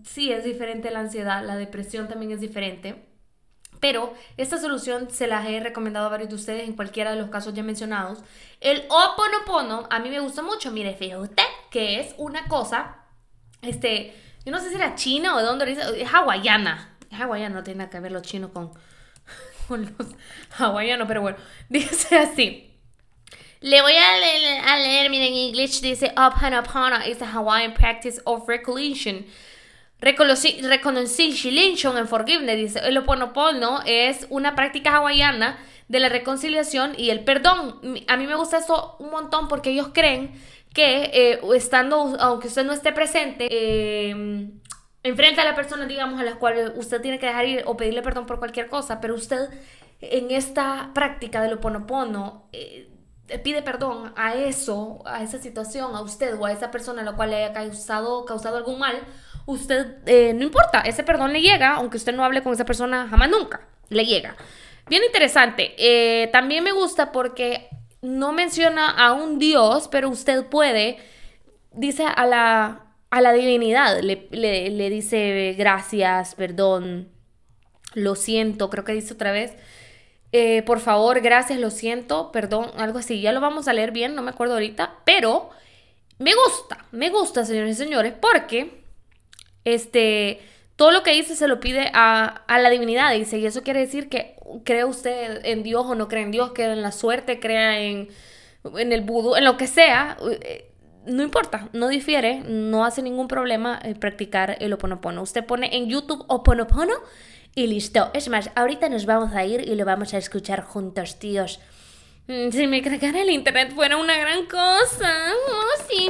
Sí, 0.04 0.32
es 0.32 0.44
diferente 0.44 0.92
la 0.92 1.00
ansiedad, 1.00 1.44
la 1.44 1.56
depresión 1.56 2.08
también 2.08 2.32
es 2.32 2.40
diferente. 2.40 3.10
Pero 3.80 4.14
esta 4.38 4.58
solución 4.58 5.10
se 5.10 5.28
las 5.28 5.46
he 5.50 5.60
recomendado 5.60 6.06
a 6.06 6.10
varios 6.10 6.30
de 6.30 6.36
ustedes 6.36 6.70
en 6.70 6.76
cualquiera 6.76 7.12
de 7.12 7.18
los 7.18 7.30
casos 7.30 7.54
ya 7.54 7.64
mencionados. 7.64 8.20
El 8.62 8.86
Oponopono 8.88 9.88
a 9.90 10.00
mí 10.00 10.10
me 10.10 10.22
gusta 10.22 10.42
mucho. 10.42 10.72
Mire, 10.72 10.96
fíjate 10.96 11.22
usted 11.22 11.44
que 11.70 12.00
es 12.00 12.16
una 12.18 12.48
cosa, 12.48 13.04
este, 13.62 14.16
yo 14.46 14.52
no 14.52 14.60
sé 14.60 14.70
si 14.70 14.76
era 14.76 14.96
china 14.96 15.36
o 15.36 15.40
de 15.40 15.44
dónde 15.44 15.72
es 15.72 16.14
hawaiana 16.14 16.93
hawaiano, 17.14 17.56
no 17.56 17.64
tiene 17.64 17.80
nada 17.80 17.90
que 17.90 18.00
ver 18.00 18.12
los 18.12 18.24
chinos 18.24 18.52
con, 18.52 18.72
con 19.68 19.84
los 19.84 20.08
hawaianos, 20.58 21.08
pero 21.08 21.22
bueno, 21.22 21.38
dice 21.70 22.18
así. 22.18 22.70
Le 23.62 23.82
voy 23.82 23.94
a 23.96 24.18
leer, 24.18 24.62
a 24.66 24.78
leer 24.78 25.10
miren, 25.10 25.30
en 25.30 25.36
inglés 25.36 25.82
dice 25.82 26.12
Opanapana 26.18 27.08
is 27.08 27.22
a 27.22 27.26
Hawaiian 27.26 27.74
practice 27.74 28.22
of 28.26 28.46
reconciliation. 28.48 29.26
Reconciliation 30.02 31.96
and 31.96 32.10
forgiveness, 32.10 32.58
dice. 32.58 32.80
El 32.86 32.98
Oponopono 32.98 33.82
es 33.86 34.28
una 34.30 34.54
práctica 34.54 34.98
hawaiana 34.98 35.58
de 35.88 36.02
la 36.02 36.10
reconciliación 36.10 36.92
y 36.98 37.10
el 37.10 37.24
perdón. 37.24 37.80
A 38.10 38.18
mí 38.18 38.28
me 38.28 38.36
gusta 38.36 38.58
esto 38.58 38.98
un 39.00 39.12
montón 39.12 39.48
porque 39.48 39.70
ellos 39.70 39.92
creen 39.94 40.34
que 40.74 41.12
eh, 41.14 41.40
estando, 41.56 42.18
aunque 42.20 42.48
usted 42.48 42.66
no 42.66 42.74
esté 42.74 42.92
presente, 42.92 43.48
eh, 43.50 44.50
enfrenta 45.04 45.42
a 45.42 45.46
la 45.46 45.56
persona, 45.56 45.86
digamos, 45.86 46.20
a 46.20 46.24
la 46.24 46.36
cual 46.36 46.74
usted 46.76 47.02
tiene 47.02 47.20
que 47.20 47.28
dejar 47.28 47.46
ir 47.46 47.64
o 47.66 47.78
pedirle 47.78 48.02
perdón 48.02 48.26
por 48.26 48.40
cualquier 48.40 48.70
cosa, 48.70 49.02
pero 49.02 49.16
usted 49.16 49.50
en 50.02 50.32
esta 50.32 50.92
práctica 50.94 51.42
del 51.42 51.54
oponopono 51.54 52.48
eh, 52.52 52.90
pide 53.44 53.62
perdón 53.62 54.14
a 54.16 54.36
eso, 54.36 55.02
a 55.06 55.24
esa 55.24 55.40
situación, 55.40 55.96
a 55.96 56.02
usted 56.02 56.36
o 56.40 56.46
a 56.46 56.52
esa 56.52 56.72
persona 56.72 57.02
a 57.02 57.06
la 57.06 57.14
cual 57.14 57.30
le 57.30 57.38
haya 57.38 57.54
causado, 57.54 58.26
causado 58.26 58.58
algún 58.58 58.80
mal, 58.80 58.96
usted, 59.46 59.98
eh, 60.06 60.34
no 60.34 60.44
importa, 60.44 60.82
ese 60.82 61.04
perdón 61.04 61.34
le 61.34 61.42
llega, 61.42 61.76
aunque 61.76 61.98
usted 61.98 62.14
no 62.14 62.24
hable 62.24 62.44
con 62.44 62.54
esa 62.54 62.66
persona 62.66 63.08
jamás 63.10 63.30
nunca, 63.30 63.68
le 63.90 64.06
llega. 64.06 64.36
Bien 64.88 65.02
interesante. 65.04 65.74
Eh, 65.78 66.28
también 66.32 66.64
me 66.64 66.74
gusta 66.74 67.12
porque 67.12 67.70
no 68.02 68.34
menciona 68.34 68.90
a 68.90 69.14
un 69.14 69.40
Dios, 69.40 69.88
pero 69.88 70.10
usted 70.10 70.46
puede, 70.48 70.98
dice 71.72 72.06
a 72.06 72.26
la, 72.26 72.83
a 73.14 73.22
la 73.22 73.32
divinidad, 73.32 74.02
le, 74.02 74.28
le, 74.32 74.90
dice 74.90 75.54
gracias, 75.56 76.34
perdón, 76.34 77.10
lo 77.94 78.16
siento, 78.16 78.72
creo 78.72 78.84
que 78.84 78.94
dice 78.94 79.14
otra 79.14 79.32
vez. 79.32 79.54
Eh, 80.32 80.64
por 80.64 80.80
favor, 80.80 81.22
gracias, 81.22 81.60
lo 81.60 81.70
siento, 81.70 82.32
perdón, 82.32 82.72
algo 82.76 82.98
así. 82.98 83.22
Ya 83.22 83.32
lo 83.32 83.40
vamos 83.40 83.68
a 83.68 83.74
leer 83.74 83.92
bien, 83.92 84.16
no 84.16 84.24
me 84.24 84.32
acuerdo 84.32 84.56
ahorita, 84.56 84.96
pero 85.06 85.52
me 86.18 86.32
gusta, 86.34 86.88
me 86.92 87.12
gusta, 87.12 87.46
señores 87.46 87.80
y 87.80 87.84
señores, 87.84 88.16
porque 88.20 88.82
este, 89.64 90.40
todo 90.76 90.90
lo 90.90 91.04
que 91.04 91.12
dice 91.12 91.36
se 91.36 91.48
lo 91.48 91.60
pide 91.60 91.92
a, 91.94 92.26
a 92.48 92.58
la 92.58 92.72
divinidad, 92.72 93.14
dice, 93.14 93.38
y 93.38 93.46
eso 93.46 93.62
quiere 93.62 93.82
decir 93.82 94.10
que 94.10 94.38
cree 94.64 94.86
usted 94.86 95.46
en 95.46 95.62
Dios 95.62 95.86
o 95.86 95.94
no 95.94 96.08
cree 96.08 96.24
en 96.24 96.32
Dios, 96.32 96.54
cree 96.56 96.72
en 96.72 96.82
la 96.82 96.92
suerte, 96.92 97.40
crea 97.40 97.80
en, 97.80 98.10
en 98.76 98.92
el 98.92 99.02
vudú, 99.02 99.36
en 99.36 99.46
lo 99.46 99.56
que 99.56 99.68
sea. 99.68 100.18
No 101.06 101.24
importa, 101.24 101.70
no 101.74 101.88
difiere, 101.88 102.42
no 102.48 102.86
hace 102.86 103.02
ningún 103.02 103.28
problema 103.28 103.80
eh, 103.84 103.96
practicar 103.96 104.58
el 104.60 104.74
oponopono. 104.74 105.22
Usted 105.22 105.46
pone 105.46 105.76
en 105.76 105.88
YouTube 105.90 106.24
oponopono 106.28 106.94
y 107.56 107.68
listo. 107.68 108.10
Es 108.14 108.30
más, 108.30 108.50
ahorita 108.56 108.90
nos 108.90 109.06
vamos 109.06 109.34
a 109.34 109.46
ir 109.46 109.62
y 109.68 109.76
lo 109.76 109.86
vamos 109.86 110.14
a 110.14 110.18
escuchar 110.18 110.64
juntos, 110.64 111.20
tíos. 111.20 111.60
Mm, 112.28 112.50
Si 112.52 112.68
me 112.68 112.82
cargara 112.82 113.22
el 113.22 113.30
internet 113.30 113.74
fuera 113.74 113.98
una 113.98 114.18
gran 114.18 114.46
cosa. 114.46 115.32
Oh, 115.50 115.84
sí. 115.90 116.10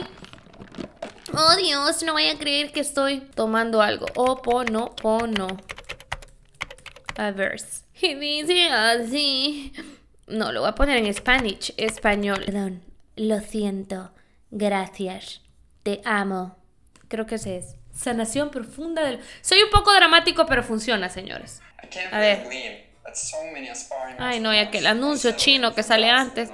Oh, 1.34 1.56
Dios, 1.56 2.04
no 2.04 2.14
voy 2.14 2.28
a 2.28 2.38
creer 2.38 2.72
que 2.72 2.80
estoy 2.80 3.22
tomando 3.36 3.82
algo. 3.82 4.06
Oponopono. 4.16 5.48
A 7.18 7.32
verse. 7.32 7.84
Y 8.02 8.16
dice 8.16 8.68
así. 8.70 9.74
No, 10.28 10.52
lo 10.52 10.62
voy 10.62 10.70
a 10.70 10.76
poner 10.76 10.98
en 10.98 11.14
Spanish, 11.14 11.74
español. 11.78 12.44
Perdón, 12.46 12.82
lo 13.16 13.40
siento. 13.42 14.12
Gracias. 14.56 15.42
Te 15.82 16.02
amo. 16.06 16.56
Creo 17.08 17.26
que 17.26 17.36
ese 17.36 17.58
es. 17.58 17.76
Sanación 17.92 18.52
profunda 18.52 19.04
del... 19.04 19.20
Soy 19.42 19.62
un 19.64 19.72
poco 19.72 19.92
dramático, 19.94 20.46
pero 20.46 20.64
funciona, 20.64 21.10
señores. 21.10 21.62
A 22.12 22.20
ver. 22.20 22.48
Ay, 24.20 24.40
no, 24.40 24.54
y 24.54 24.58
aquel 24.60 24.86
anuncio 24.86 25.32
chino 25.34 25.74
que 25.74 25.82
sale 25.82 26.10
antes. 26.10 26.52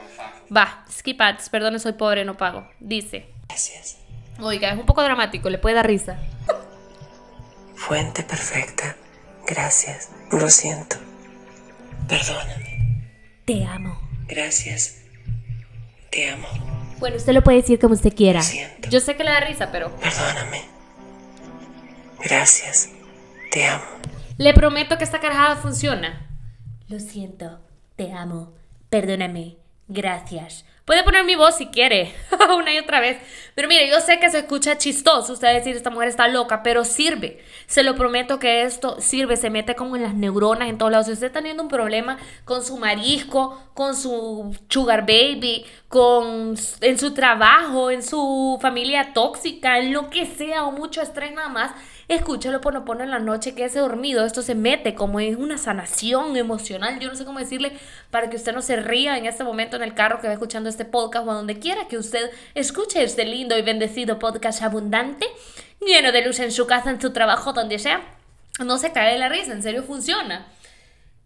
Va, 0.56 0.86
skip 0.90 1.20
ads, 1.20 1.50
perdone, 1.50 1.78
soy 1.80 1.94
pobre, 1.94 2.24
no 2.24 2.38
pago. 2.38 2.70
Dice. 2.80 3.28
Gracias. 3.48 3.98
Oiga, 4.40 4.72
es 4.72 4.80
un 4.80 4.86
poco 4.86 5.04
dramático, 5.04 5.50
le 5.50 5.58
puede 5.58 5.76
dar 5.76 5.88
risa. 5.88 6.18
Fuente 7.76 8.24
perfecta. 8.24 8.96
Gracias. 9.46 10.10
Lo 10.32 10.50
siento. 10.50 10.96
Perdóname. 12.08 13.10
Te 13.46 13.66
amo. 13.66 14.00
Gracias. 14.28 15.02
Te 16.10 16.30
amo. 16.30 16.79
Bueno, 17.00 17.18
usted 17.18 17.34
lo 17.34 17.44
puede 17.44 17.58
decir 17.62 17.80
como 17.80 17.94
usted 17.94 18.14
quiera. 18.14 18.40
Lo 18.40 18.46
siento. 18.46 18.90
Yo 18.90 19.00
sé 19.00 19.16
que 19.16 19.24
le 19.24 19.32
da 19.32 19.40
risa, 19.42 19.70
pero 19.72 19.92
Perdóname. 19.96 20.64
Gracias. 22.24 22.90
Te 23.52 23.66
amo. 23.66 23.84
le 24.38 24.54
prometo 24.54 24.98
que 24.98 25.04
esta 25.04 25.20
carajada 25.20 25.56
funciona. 25.56 26.28
Lo 26.88 27.00
siento. 27.00 27.60
Te 27.96 28.12
amo. 28.12 28.54
Perdóname. 28.90 29.58
Gracias. 29.88 30.66
Puede 30.90 31.04
poner 31.04 31.24
mi 31.24 31.36
voz 31.36 31.56
si 31.56 31.68
quiere, 31.68 32.16
una 32.58 32.74
y 32.74 32.80
otra 32.80 33.00
vez. 33.00 33.22
Pero 33.54 33.68
mire, 33.68 33.88
yo 33.88 34.02
sé 34.02 34.20
que 34.20 34.32
se 34.32 34.40
escucha 34.40 34.80
chistoso 34.80 35.34
usted 35.34 35.54
decir 35.54 35.76
esta 35.76 35.92
mujer 35.92 36.08
está 36.08 36.28
loca, 36.28 36.64
pero 36.64 36.84
sirve. 36.84 37.44
Se 37.68 37.84
lo 37.84 37.94
prometo 37.94 38.40
que 38.40 38.64
esto 38.64 39.00
sirve, 39.00 39.38
se 39.38 39.52
mete 39.52 39.76
como 39.76 39.96
en 39.96 40.02
las 40.02 40.16
neuronas 40.16 40.68
en 40.68 40.80
todos 40.80 40.92
lados. 40.92 41.06
Si 41.06 41.14
usted 41.14 41.28
está 41.28 41.42
teniendo 41.42 41.62
un 41.62 41.70
problema 41.70 42.18
con 42.44 42.66
su 42.66 42.76
marisco, 42.78 43.62
con 43.76 43.96
su 43.96 44.58
sugar 44.68 45.02
baby, 45.02 45.64
con 45.90 46.56
en 46.82 46.98
su 46.98 47.14
trabajo, 47.14 47.92
en 47.92 48.02
su 48.02 48.58
familia 48.60 49.14
tóxica, 49.14 49.78
en 49.78 49.94
lo 49.94 50.10
que 50.10 50.26
sea 50.26 50.64
o 50.64 50.72
mucho 50.72 51.04
estrés 51.04 51.32
nada 51.34 51.50
más, 51.50 51.72
escúchalo 52.10 52.60
por 52.60 52.74
no 52.74 52.86
poner 52.86 53.06
en 53.06 53.12
la 53.12 53.20
noche, 53.20 53.54
quédese 53.54 53.80
dormido. 53.80 54.26
Esto 54.26 54.42
se 54.42 54.56
mete 54.56 54.96
como 54.96 55.20
en 55.20 55.42
una 55.42 55.58
sanación 55.58 56.36
emocional. 56.36 57.00
Yo 57.00 57.08
no 57.08 57.16
sé 57.16 57.24
cómo 57.24 57.40
decirle 57.40 57.74
para 58.10 58.30
que 58.30 58.36
usted 58.36 58.54
no 58.54 58.62
se 58.62 58.76
ría 58.78 59.18
en 59.18 59.26
este 59.26 59.44
momento 59.44 59.78
en 59.78 59.84
el 59.84 59.94
carro 59.94 60.20
que 60.20 60.28
va 60.28 60.34
escuchando 60.34 60.70
este 60.70 60.86
podcast 60.86 61.28
o 61.28 61.32
a 61.32 61.36
donde 61.36 61.60
quiera 61.60 61.88
que 61.88 61.98
usted 61.98 62.32
escuche 62.56 63.04
este 63.04 63.26
lindo 63.26 63.58
y 63.58 63.62
bendecido 63.62 64.20
podcast 64.20 64.62
abundante, 64.64 65.28
lleno 65.80 66.12
de 66.12 66.26
luz 66.26 66.40
en 66.40 66.52
su 66.52 66.66
casa, 66.68 66.90
en 66.90 67.00
su 67.00 67.12
trabajo, 67.14 67.54
donde 67.54 67.80
sea. 67.80 68.02
No 68.66 68.78
se 68.78 68.92
cae 68.92 69.14
de 69.14 69.20
la 69.20 69.30
risa, 69.30 69.54
en 69.54 69.64
serio 69.64 69.84
funciona. 69.84 70.48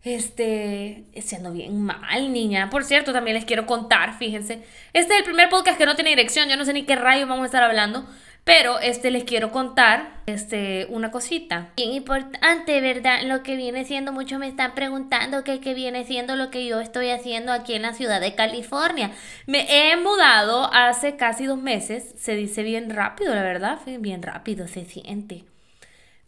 Este, 0.04 1.06
siendo 1.22 1.54
bien 1.54 1.82
mal, 1.82 2.34
niña. 2.34 2.70
Por 2.70 2.84
cierto, 2.84 3.14
también 3.14 3.36
les 3.36 3.46
quiero 3.46 3.66
contar, 3.66 4.18
fíjense. 4.18 4.62
Este 4.92 5.14
es 5.14 5.20
el 5.20 5.24
primer 5.24 5.50
podcast 5.50 5.78
que 5.78 5.86
no 5.86 5.96
tiene 5.96 6.10
dirección. 6.10 6.50
Yo 6.50 6.58
no 6.58 6.66
sé 6.66 6.74
ni 6.74 6.84
qué 6.84 6.98
rayos 6.98 7.30
vamos 7.30 7.44
a 7.44 7.46
estar 7.46 7.64
hablando. 7.64 8.06
Pero 8.44 8.80
este 8.80 9.10
les 9.10 9.24
quiero 9.24 9.52
contar 9.52 10.22
este 10.26 10.88
una 10.90 11.12
cosita. 11.12 11.72
Bien 11.78 11.94
importante, 11.94 12.82
¿verdad? 12.82 13.22
Lo 13.24 13.42
que 13.42 13.56
viene 13.56 13.86
siendo, 13.86 14.12
muchos 14.12 14.38
me 14.38 14.50
están 14.50 14.76
preguntando 14.76 15.46
que 15.46 15.62
qué 15.62 15.74
viene 15.74 16.04
siendo 16.04 16.36
lo 16.36 16.50
que 16.50 16.66
yo 16.66 16.82
estoy 16.82 17.10
haciendo 17.10 17.54
aquí 17.54 17.74
en 17.74 17.84
la 17.84 17.94
ciudad 17.94 18.20
de 18.20 18.36
California. 18.36 19.12
Me 19.48 19.66
he 19.70 19.96
mudado 19.96 20.70
hace 20.74 21.16
casi 21.16 21.46
dos 21.46 21.58
meses. 21.58 22.16
Se 22.18 22.36
dice 22.36 22.64
bien 22.64 22.90
rápido, 22.90 23.34
la 23.34 23.44
verdad. 23.44 23.80
Bien 24.00 24.22
rápido 24.22 24.68
se 24.68 24.84
siente. 24.84 25.46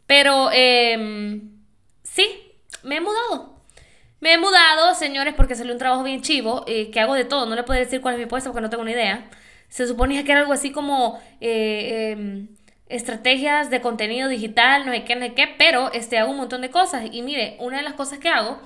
Pero 0.07 0.49
em, 0.53 1.51
sí, 2.03 2.25
me 2.83 2.97
he 2.97 3.01
mudado. 3.01 3.55
Me 4.21 4.33
he 4.33 4.37
mudado, 4.37 4.95
señores, 4.95 5.33
porque 5.35 5.55
salió 5.55 5.73
un 5.73 5.79
trabajo 5.79 6.03
bien 6.03 6.21
chivo, 6.21 6.63
eh, 6.67 6.89
que 6.91 6.99
hago 7.01 7.13
de 7.15 7.25
todo. 7.25 7.45
No 7.45 7.55
le 7.55 7.63
puedo 7.63 7.79
decir 7.79 7.99
cuál 7.99 8.15
es 8.15 8.19
mi 8.19 8.25
puesto 8.25 8.51
porque 8.51 8.61
no 8.61 8.69
tengo 8.69 8.85
ni 8.85 8.93
idea. 8.93 9.29
Se 9.69 9.87
suponía 9.87 10.23
que 10.23 10.31
era 10.31 10.41
algo 10.41 10.53
así 10.53 10.71
como 10.71 11.19
eh, 11.41 12.11
em, 12.11 12.47
estrategias 12.87 13.69
de 13.69 13.81
contenido 13.81 14.29
digital, 14.29 14.85
no 14.85 14.91
sé 14.91 15.03
qué, 15.03 15.15
no 15.15 15.25
sé 15.25 15.33
qué, 15.33 15.47
pero 15.57 15.91
este, 15.91 16.17
hago 16.17 16.31
un 16.31 16.37
montón 16.37 16.61
de 16.61 16.69
cosas. 16.69 17.05
Y 17.11 17.21
mire, 17.21 17.57
una 17.59 17.77
de 17.77 17.83
las 17.83 17.93
cosas 17.93 18.19
que 18.19 18.29
hago 18.29 18.59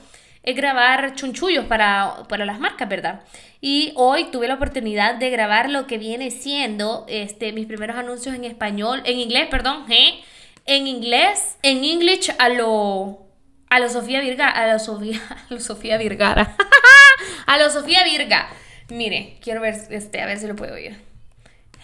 es 0.43 0.55
grabar 0.55 1.15
chunchullos 1.15 1.65
para, 1.65 2.23
para 2.29 2.45
las 2.45 2.59
marcas, 2.59 2.87
¿verdad? 2.87 3.21
Y 3.61 3.91
hoy 3.95 4.25
tuve 4.31 4.47
la 4.47 4.55
oportunidad 4.55 5.15
de 5.15 5.29
grabar 5.29 5.69
lo 5.69 5.87
que 5.87 5.97
viene 5.97 6.31
siendo 6.31 7.05
este, 7.07 7.51
mis 7.51 7.65
primeros 7.65 7.97
anuncios 7.97 8.35
en 8.35 8.45
español, 8.45 9.01
en 9.05 9.19
inglés, 9.19 9.47
perdón, 9.49 9.85
¿eh? 9.91 10.21
en 10.69 10.87
inglés, 10.87 11.57
en 11.63 11.83
English 11.83 12.31
a 12.37 12.49
lo 12.49 13.25
a 13.69 13.79
lo 13.79 13.89
Sofía 13.89 14.21
Virga, 14.21 14.49
a 14.49 14.71
lo 14.71 14.79
Sofía, 14.79 15.19
a 15.49 15.53
lo 15.53 15.59
Sofía 15.59 15.97
Virgara, 15.97 16.55
a 17.45 17.57
lo 17.57 17.69
Sofía 17.69 18.03
Virga. 18.03 18.49
Mire, 18.89 19.37
quiero 19.41 19.61
ver, 19.61 19.75
este, 19.89 20.21
a 20.21 20.25
ver 20.25 20.39
si 20.39 20.47
lo 20.47 20.55
puedo 20.55 20.73
oír. 20.73 20.97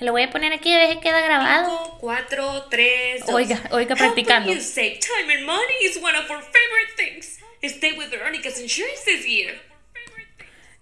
Lo 0.02 0.12
voy 0.12 0.24
a 0.24 0.30
poner 0.30 0.52
aquí 0.52 0.74
a 0.74 0.78
ver 0.78 0.94
si 0.94 1.00
queda 1.00 1.22
grabado. 1.22 1.98
4, 2.02 2.66
3, 2.70 3.26
2. 3.28 3.30
Oiga, 3.34 3.62
oiga, 3.72 3.96
practicando. 3.96 4.52
Helping 4.52 4.58
you 4.58 4.62
save 4.62 5.00
time 5.00 5.34
and 5.34 5.46
money 5.46 5.74
is 5.84 5.98
one 5.98 6.16
of 6.18 6.30
our 6.30 6.42
favorite 6.42 6.96
things. 6.98 7.40
Stay 7.64 7.98
with 7.98 8.10
Veronica's 8.10 8.60
Insurance 8.60 9.06
this 9.06 9.26
year. 9.26 9.56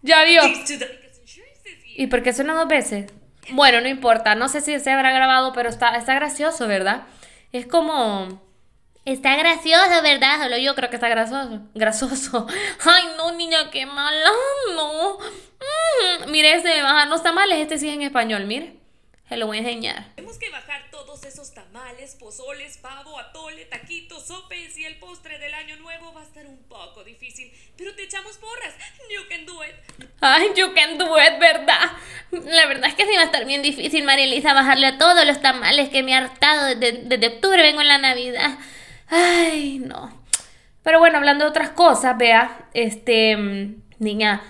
Ya 0.02 0.24
vio. 0.24 0.42
¿Y 1.96 2.08
por 2.08 2.24
qué 2.24 2.34
suena 2.34 2.56
dos 2.56 2.68
veces? 2.68 3.12
Bueno, 3.50 3.82
no 3.82 3.88
importa, 3.88 4.36
no 4.36 4.50
sé 4.50 4.62
si 4.62 4.78
se 4.80 4.92
habrá 4.92 5.12
grabado, 5.12 5.54
pero 5.54 5.70
está, 5.70 5.96
está 5.96 6.16
gracioso, 6.16 6.68
¿verdad? 6.68 7.04
Es 7.52 7.68
como... 7.68 8.42
Está 9.06 9.36
gracioso, 9.36 10.02
¿verdad? 10.02 10.42
Solo 10.42 10.58
yo 10.58 10.76
creo 10.76 10.90
que 10.90 10.96
está 10.96 11.10
grasoso. 11.10 11.62
Grasoso. 11.76 12.48
Ay, 12.86 13.04
no, 13.18 13.34
niña, 13.34 13.70
qué 13.70 13.86
mala. 13.86 14.32
No. 14.76 15.18
Mm, 15.94 16.32
mire, 16.32 16.56
este 16.56 16.82
bajar 16.82 17.08
los 17.08 17.24
tamales, 17.24 17.60
este 17.60 17.78
sí 17.78 17.88
es 17.88 17.96
en 17.96 18.02
español, 18.02 18.46
mire. 18.46 18.84
Se 19.30 19.38
lo 19.38 19.48
voy 19.48 19.58
a 19.58 19.60
enseñar. 19.62 20.14
Tenemos 20.16 20.38
que 20.38 20.50
bajar 20.50 20.84
todos 20.92 21.24
esos 21.24 21.54
tamales, 21.54 22.16
pozoles, 22.16 22.78
pavo, 22.78 23.18
atole, 23.18 23.66
taquitos, 23.66 24.28
sopes 24.28 24.78
y 24.78 24.86
el 24.86 25.00
postre 25.00 25.40
del 25.40 25.54
año 25.54 25.78
nuevo 25.78 26.14
va 26.14 26.22
a 26.22 26.24
estar 26.24 26.46
un 26.46 26.62
poco 26.64 27.04
difícil. 27.04 27.52
Pero 27.78 27.96
te 27.96 28.04
echamos 28.04 28.38
porras. 28.38 28.76
You 29.10 29.28
can 29.30 29.46
do 29.46 29.64
it. 29.64 30.10
Ay, 30.22 30.50
you 30.56 30.74
can 30.74 30.98
do 30.98 31.18
it, 31.18 31.40
¿verdad? 31.40 31.92
La 32.32 32.66
verdad 32.68 32.90
es 32.90 32.96
que 32.96 33.06
sí 33.06 33.16
va 33.16 33.22
a 33.22 33.26
estar 33.26 33.46
bien 33.46 33.62
difícil, 33.62 34.04
María 34.04 34.26
Elisa, 34.26 34.54
bajarle 34.54 34.88
a 34.88 34.98
todos 34.98 35.26
los 35.26 35.42
tamales 35.42 35.90
que 35.90 36.04
me 36.04 36.14
ha 36.14 36.20
hartado 36.20 36.76
desde, 36.76 37.04
desde 37.04 37.28
octubre, 37.28 37.62
vengo 37.62 37.82
en 37.82 37.88
la 37.88 37.98
Navidad. 37.98 38.58
Ay, 39.08 39.80
no. 39.80 40.24
Pero 40.84 41.00
bueno, 41.00 41.18
hablando 41.18 41.46
de 41.46 41.50
otras 41.50 41.70
cosas, 41.70 42.18
vea, 42.18 42.68
este, 42.74 43.38
mm, 43.38 43.84
niña, 44.00 44.44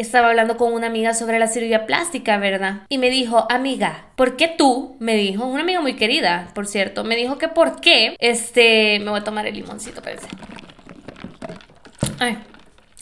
estaba 0.00 0.28
hablando 0.28 0.56
con 0.56 0.72
una 0.72 0.86
amiga 0.86 1.14
sobre 1.14 1.38
la 1.38 1.48
cirugía 1.48 1.86
plástica, 1.86 2.38
¿verdad? 2.38 2.82
Y 2.88 2.98
me 2.98 3.10
dijo, 3.10 3.46
amiga, 3.50 4.06
¿por 4.16 4.36
qué 4.36 4.48
tú? 4.48 4.96
Me 5.00 5.14
dijo, 5.16 5.44
una 5.44 5.62
amiga 5.62 5.80
muy 5.80 5.96
querida, 5.96 6.48
por 6.54 6.66
cierto, 6.66 7.04
me 7.04 7.16
dijo 7.16 7.38
que 7.38 7.48
por 7.48 7.80
qué, 7.80 8.16
este, 8.20 8.98
me 9.00 9.10
voy 9.10 9.20
a 9.20 9.24
tomar 9.24 9.46
el 9.46 9.54
limoncito, 9.54 10.02
parece. 10.02 10.26
Ay, 12.18 12.38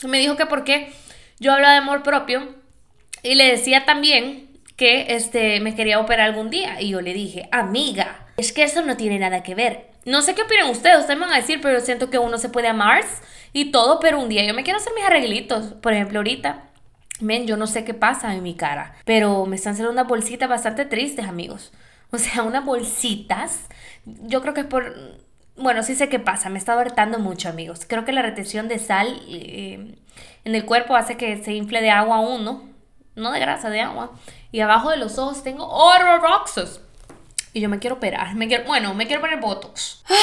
me 0.07 0.19
dijo 0.19 0.35
que 0.35 0.45
por 0.45 0.63
qué 0.63 0.91
yo 1.39 1.53
hablaba 1.53 1.73
de 1.73 1.79
amor 1.79 2.03
propio 2.03 2.55
y 3.23 3.35
le 3.35 3.51
decía 3.51 3.85
también 3.85 4.49
que 4.75 5.15
este, 5.15 5.59
me 5.59 5.75
quería 5.75 5.99
operar 5.99 6.27
algún 6.27 6.49
día. 6.49 6.79
Y 6.81 6.89
yo 6.89 7.01
le 7.01 7.13
dije, 7.13 7.49
amiga, 7.51 8.27
Es 8.37 8.53
que 8.53 8.63
eso 8.63 8.83
no 8.83 8.95
tiene 8.95 9.17
nada 9.17 9.41
que 9.41 9.55
ver. 9.55 9.87
No 10.05 10.21
sé 10.21 10.35
qué 10.35 10.43
opinan 10.43 10.69
ustedes, 10.69 10.99
ustedes 10.99 11.19
me 11.19 11.25
van 11.25 11.33
a 11.33 11.41
decir, 11.41 11.59
pero 11.59 11.81
siento 11.81 12.11
que 12.11 12.19
uno 12.19 12.37
se 12.37 12.49
puede 12.49 12.67
amar 12.67 13.03
y 13.51 13.71
todo, 13.71 13.99
pero 13.99 14.19
un 14.19 14.29
día 14.29 14.45
yo 14.45 14.53
me 14.53 14.63
quiero 14.63 14.77
hacer 14.77 14.93
mis 14.93 15.03
arreglitos. 15.03 15.73
Por 15.81 15.93
ejemplo, 15.93 16.19
ahorita, 16.19 16.63
men, 17.19 17.47
yo 17.47 17.57
no 17.57 17.67
sé 17.67 17.83
qué 17.83 17.93
pasa 17.93 18.33
en 18.33 18.43
mi 18.43 18.55
cara, 18.55 18.95
pero 19.05 19.45
me 19.45 19.55
están 19.55 19.73
haciendo 19.73 19.91
unas 19.91 20.07
bolsitas 20.07 20.49
bastante 20.49 20.85
tristes, 20.85 21.27
amigos. 21.27 21.71
O 22.09 22.17
sea, 22.17 22.43
unas 22.43 22.63
bolsitas. 22.63 23.65
Yo 24.05 24.41
creo 24.41 24.53
que 24.53 24.61
es 24.61 24.65
por. 24.65 24.95
Bueno, 25.57 25.83
sí 25.83 25.93
sé 25.93 26.07
qué 26.07 26.19
pasa, 26.19 26.47
me 26.47 26.57
está 26.57 26.79
hartando 26.79 27.19
mucho, 27.19 27.49
amigos. 27.49 27.81
Creo 27.85 28.05
que 28.05 28.13
la 28.13 28.21
retención 28.21 28.69
de 28.69 28.79
sal 28.79 29.21
eh, 29.27 29.95
en 30.45 30.55
el 30.55 30.65
cuerpo 30.65 30.95
hace 30.95 31.17
que 31.17 31.43
se 31.43 31.51
infle 31.51 31.81
de 31.81 31.89
agua 31.89 32.21
uno, 32.21 32.63
no 33.15 33.31
de 33.33 33.41
grasa, 33.41 33.69
de 33.69 33.81
agua. 33.81 34.13
Y 34.53 34.61
abajo 34.61 34.89
de 34.89 34.95
los 34.95 35.17
ojos 35.17 35.43
tengo 35.43 35.67
horroroxos. 35.67 36.79
Y 37.51 37.59
yo 37.59 37.67
me 37.67 37.79
quiero 37.79 37.97
operar. 37.97 38.35
Me 38.35 38.47
quiero, 38.47 38.63
bueno, 38.63 38.93
me 38.93 39.07
quiero 39.07 39.21
poner 39.21 39.39
botox. 39.41 40.03
Ay, 40.07 40.15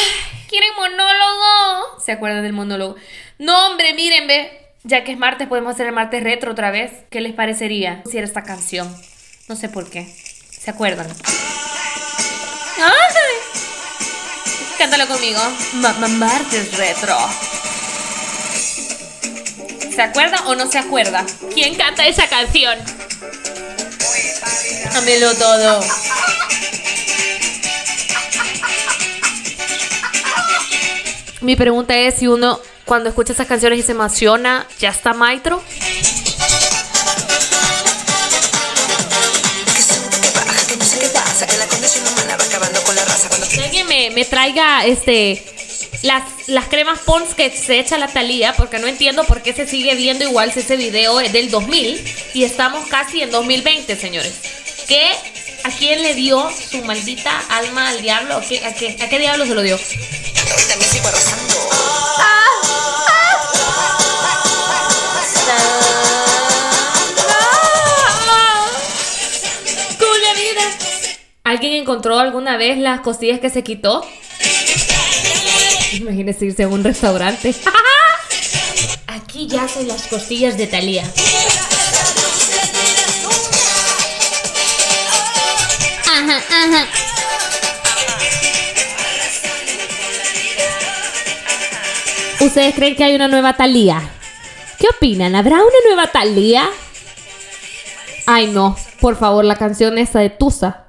¿Quieren 0.49 0.71
monólogo? 0.77 2.01
¿Se 2.01 2.13
acuerdan 2.13 2.43
del 2.43 2.53
monólogo? 2.53 2.97
No, 3.39 3.67
hombre, 3.67 3.93
miren, 3.95 4.27
ve. 4.27 4.64
Ya 4.87 5.03
que 5.03 5.13
es 5.13 5.19
martes, 5.19 5.49
podemos 5.49 5.75
hacer 5.75 5.87
el 5.87 5.93
martes 5.93 6.23
retro 6.23 6.53
otra 6.53 6.71
vez. 6.71 6.93
¿Qué 7.11 7.21
les 7.21 7.33
parecería 7.33 8.03
si 8.11 8.19
era 8.19 8.27
esta 8.27 8.43
canción? 8.43 8.95
No 9.49 9.57
sé 9.57 9.69
por 9.69 9.89
qué. 9.89 10.07
¿Se 10.51 10.71
acuerdan? 10.71 11.07
¡Ay! 12.79 13.15
Cántalo 14.79 15.07
conmigo. 15.09 15.41
Ma- 15.75 15.93
ma- 15.95 16.09
martes 16.09 16.77
retro. 16.77 17.17
¿Se 19.95 20.03
acuerda 20.03 20.47
o 20.49 20.55
no 20.55 20.71
se 20.71 20.79
acuerda? 20.79 21.25
¿Quién 21.55 21.75
canta 21.77 22.07
esa 22.07 22.29
canción? 22.29 22.79
Dámelo 24.93 25.33
todo. 25.35 25.81
Mi 31.41 31.57
pregunta 31.57 31.97
es 31.97 32.15
si 32.15 32.27
uno 32.27 32.59
cuando 32.85 33.09
escucha 33.09 33.33
esas 33.33 33.47
canciones 33.47 33.79
y 33.79 33.83
se 33.83 33.93
emociona, 33.93 34.67
¿ya 34.79 34.91
está 34.91 35.13
maitro? 35.13 35.63
Alguien 43.63 43.87
me, 43.87 44.11
me 44.11 44.25
traiga 44.25 44.85
este 44.85 45.43
las, 46.03 46.23
las 46.49 46.67
cremas 46.67 46.99
Pons 47.01 47.35
que 47.35 47.51
se 47.51 47.79
echa 47.79 47.97
la 47.97 48.09
Talía, 48.09 48.53
porque 48.53 48.79
no 48.79 48.87
entiendo 48.87 49.25
por 49.25 49.43
qué 49.43 49.55
se 49.55 49.67
sigue 49.67 49.95
viendo 49.95 50.25
igual 50.25 50.53
si 50.53 50.61
ese 50.61 50.77
video 50.77 51.19
es 51.21 51.33
del 51.33 51.51
2000 51.51 52.05
y 52.35 52.45
estamos 52.45 52.87
casi 52.89 53.23
en 53.23 53.31
2020, 53.31 53.97
señores. 53.97 54.35
¿Qué? 54.87 55.13
¿A 55.65 55.71
quién 55.71 56.03
le 56.03 56.15
dio 56.15 56.51
su 56.71 56.85
maldita 56.85 57.43
alma 57.49 57.89
al 57.89 58.03
diablo? 58.03 58.37
¿A 58.37 58.41
qué, 58.43 58.65
a 58.67 58.75
qué, 58.75 58.99
a 59.01 59.09
qué 59.09 59.19
diablo 59.19 59.47
se 59.47 59.55
lo 59.55 59.63
dio? 59.63 59.77
hoy 59.77 60.63
también 60.69 60.91
sigo 60.91 61.09
arrasando. 61.09 61.54
¿Alguien 71.55 71.75
encontró 71.75 72.19
alguna 72.19 72.57
vez 72.57 72.79
las 72.79 72.99
costillas 72.99 73.39
que 73.39 73.49
se 73.49 73.63
quitó? 73.63 74.05
Imagínese 75.93 76.47
irse 76.47 76.65
a 76.65 76.69
un 76.69 76.83
restaurante. 76.83 77.55
Aquí 79.07 79.47
ya 79.47 79.69
son 79.69 79.87
las 79.87 80.09
costillas 80.09 80.59
de 80.59 80.67
Talía. 80.67 81.05
Ajá, 86.09 86.39
ajá. 86.39 86.87
¿Ustedes 92.41 92.75
creen 92.75 92.97
que 92.97 93.05
hay 93.05 93.15
una 93.15 93.29
nueva 93.29 93.53
Talía? 93.53 94.03
¿Qué 94.81 94.89
opinan? 94.89 95.37
¿Habrá 95.37 95.59
una 95.59 95.79
nueva 95.87 96.09
Talía? 96.09 96.69
Ay, 98.27 98.49
no. 98.49 98.77
Por 99.01 99.17
favor, 99.17 99.45
la 99.45 99.55
canción 99.55 99.99
esta 99.99 100.19
de 100.19 100.31
Tusa. 100.31 100.84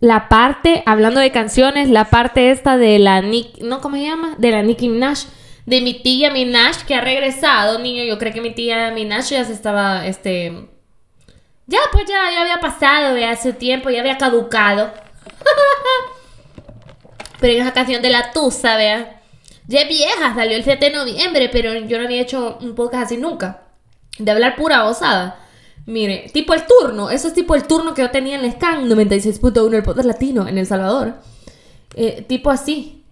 La 0.00 0.28
parte, 0.28 0.82
hablando 0.86 1.20
de 1.20 1.32
canciones, 1.32 1.88
la 1.88 2.04
parte 2.04 2.50
esta 2.50 2.76
de 2.76 2.98
la 2.98 3.20
Nick, 3.20 3.58
¿no? 3.58 3.80
¿Cómo 3.80 3.96
se 3.96 4.02
llama? 4.02 4.36
De 4.38 4.52
la 4.52 4.62
Nicki 4.62 4.88
Minaj. 4.88 5.26
De 5.66 5.80
mi 5.80 5.94
tía 5.94 6.30
Minaj, 6.30 6.84
que 6.86 6.94
ha 6.94 7.00
regresado, 7.00 7.78
niño. 7.78 8.04
Yo 8.04 8.18
creo 8.18 8.32
que 8.32 8.40
mi 8.40 8.54
tía 8.54 8.92
Minaj 8.92 9.30
ya 9.30 9.44
se 9.44 9.52
estaba, 9.52 10.06
este... 10.06 10.68
Ya, 11.66 11.80
pues 11.92 12.06
ya, 12.06 12.30
ya 12.32 12.40
había 12.40 12.60
pasado, 12.60 13.18
ya 13.18 13.32
hace 13.32 13.52
tiempo, 13.52 13.90
ya 13.90 14.00
había 14.00 14.16
caducado. 14.16 14.90
pero 17.40 17.52
en 17.52 17.60
esa 17.60 17.72
canción 17.72 18.00
de 18.00 18.10
la 18.10 18.32
Tusa, 18.32 18.76
vea. 18.76 19.20
Ya 19.66 19.80
es 19.82 19.88
vieja, 19.88 20.34
salió 20.34 20.56
el 20.56 20.64
7 20.64 20.86
de 20.86 20.96
noviembre, 20.96 21.50
pero 21.50 21.74
yo 21.74 21.98
no 21.98 22.04
había 22.04 22.22
hecho 22.22 22.56
un 22.62 22.74
podcast 22.74 23.06
así 23.06 23.16
nunca. 23.18 23.64
De 24.18 24.30
hablar 24.30 24.56
pura 24.56 24.86
osada. 24.86 25.38
Mire, 25.88 26.28
tipo 26.34 26.52
el 26.52 26.66
turno, 26.66 27.08
eso 27.08 27.28
es 27.28 27.34
tipo 27.34 27.54
el 27.54 27.66
turno 27.66 27.94
que 27.94 28.02
yo 28.02 28.10
tenía 28.10 28.38
en 28.38 28.44
el 28.44 28.52
SCAN 28.52 28.90
96.1, 28.90 29.74
el 29.74 29.82
podcast 29.82 30.06
latino 30.06 30.46
en 30.46 30.58
El 30.58 30.66
Salvador. 30.66 31.14
Eh, 31.94 32.26
tipo 32.28 32.50
así. 32.50 33.06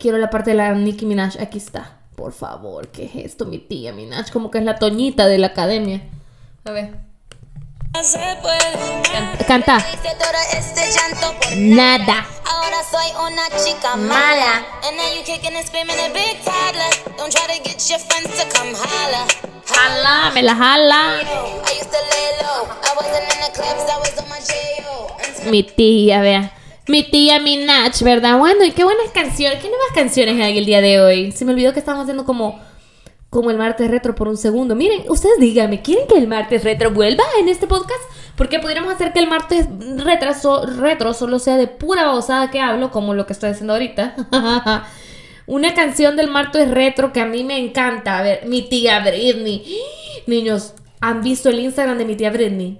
Quiero 0.00 0.18
la 0.18 0.30
parte 0.30 0.50
de 0.50 0.56
la 0.56 0.74
Nicki 0.74 1.06
Minaj, 1.06 1.40
aquí 1.40 1.58
está. 1.58 2.00
Por 2.16 2.32
favor, 2.32 2.88
¿qué 2.88 3.04
es 3.04 3.14
esto, 3.14 3.46
mi 3.46 3.58
tía 3.58 3.92
Minaj? 3.92 4.32
Como 4.32 4.50
que 4.50 4.58
es 4.58 4.64
la 4.64 4.80
toñita 4.80 5.28
de 5.28 5.38
la 5.38 5.46
academia. 5.46 6.02
A 6.64 6.72
ver. 6.72 7.09
Can- 7.92 9.36
Canta. 9.46 9.78
Nada. 11.56 12.26
Ahora 12.46 12.76
soy 12.90 13.10
una 13.26 13.42
chica 13.64 13.96
mala. 13.96 14.64
And 14.86 14.96
now 14.96 15.12
you 15.14 15.22
kicking 15.24 15.56
and 15.56 15.66
screaming 15.66 15.96
a 15.98 16.08
big 16.12 16.38
toddler. 16.44 17.16
Don't 17.18 17.32
try 17.32 17.46
to 17.56 17.62
get 17.62 17.82
your 17.90 17.98
friends 17.98 18.30
to 18.38 18.46
come 18.56 18.72
holla. 18.74 19.26
Jala, 19.66 20.30
me 20.34 20.42
la 20.42 20.54
jala. 20.54 21.18
I 21.18 21.72
used 21.78 21.90
to 21.90 21.98
lay 22.12 22.30
low. 22.42 22.68
I 22.70 22.94
wasn't 22.96 23.26
in 23.34 23.40
the 23.40 23.50
clubs, 23.54 23.82
I 23.90 23.98
was 23.98 24.18
on 24.22 24.28
my 24.28 24.38
J.O. 24.38 25.16
Until 25.26 25.50
Mi 25.50 25.62
tía, 25.64 26.20
vea. 26.20 26.52
Mi 26.86 27.02
tía 27.02 27.38
Minaj, 27.40 28.02
¿verdad? 28.02 28.38
Bueno, 28.38 28.64
y 28.64 28.70
qué 28.72 28.84
buenas 28.84 29.10
canciones. 29.12 29.60
¿Qué 29.60 29.68
nuevas 29.68 29.90
canciones 29.94 30.40
hay 30.40 30.56
el 30.58 30.64
día 30.64 30.80
de 30.80 31.00
hoy? 31.00 31.32
Se 31.32 31.44
me 31.44 31.52
olvidó 31.52 31.72
que 31.72 31.80
estábamos 31.80 32.04
haciendo 32.04 32.24
como, 32.24 32.60
como 33.30 33.50
el 33.50 33.56
martes 33.58 33.90
retro 33.90 34.14
por 34.14 34.28
un 34.28 34.36
segundo. 34.36 34.74
Miren, 34.74 35.04
ustedes 35.08 35.38
díganme, 35.38 35.82
¿quieren 35.82 36.06
que 36.08 36.18
el 36.18 36.26
martes 36.26 36.64
retro 36.64 36.90
vuelva 36.90 37.22
en 37.38 37.48
este 37.48 37.66
podcast? 37.66 38.00
Porque 38.36 38.58
pudiéramos 38.58 38.92
hacer 38.92 39.12
que 39.12 39.20
el 39.20 39.28
martes 39.28 39.66
retro, 39.98 40.34
so- 40.34 40.66
retro 40.66 41.14
solo 41.14 41.38
sea 41.38 41.56
de 41.56 41.66
pura 41.68 42.04
babosada 42.06 42.50
que 42.50 42.60
hablo, 42.60 42.90
como 42.90 43.14
lo 43.14 43.26
que 43.26 43.32
estoy 43.32 43.50
haciendo 43.50 43.74
ahorita. 43.74 44.16
Una 45.46 45.74
canción 45.74 46.16
del 46.16 46.28
martes 46.30 46.70
retro 46.70 47.12
que 47.12 47.20
a 47.20 47.26
mí 47.26 47.44
me 47.44 47.58
encanta. 47.58 48.18
A 48.18 48.22
ver, 48.22 48.46
mi 48.46 48.62
tía 48.62 49.00
Britney. 49.00 49.64
Niños, 50.26 50.74
¿han 51.00 51.22
visto 51.22 51.48
el 51.48 51.58
Instagram 51.60 51.98
de 51.98 52.04
mi 52.04 52.14
tía 52.16 52.30
Britney? 52.30 52.78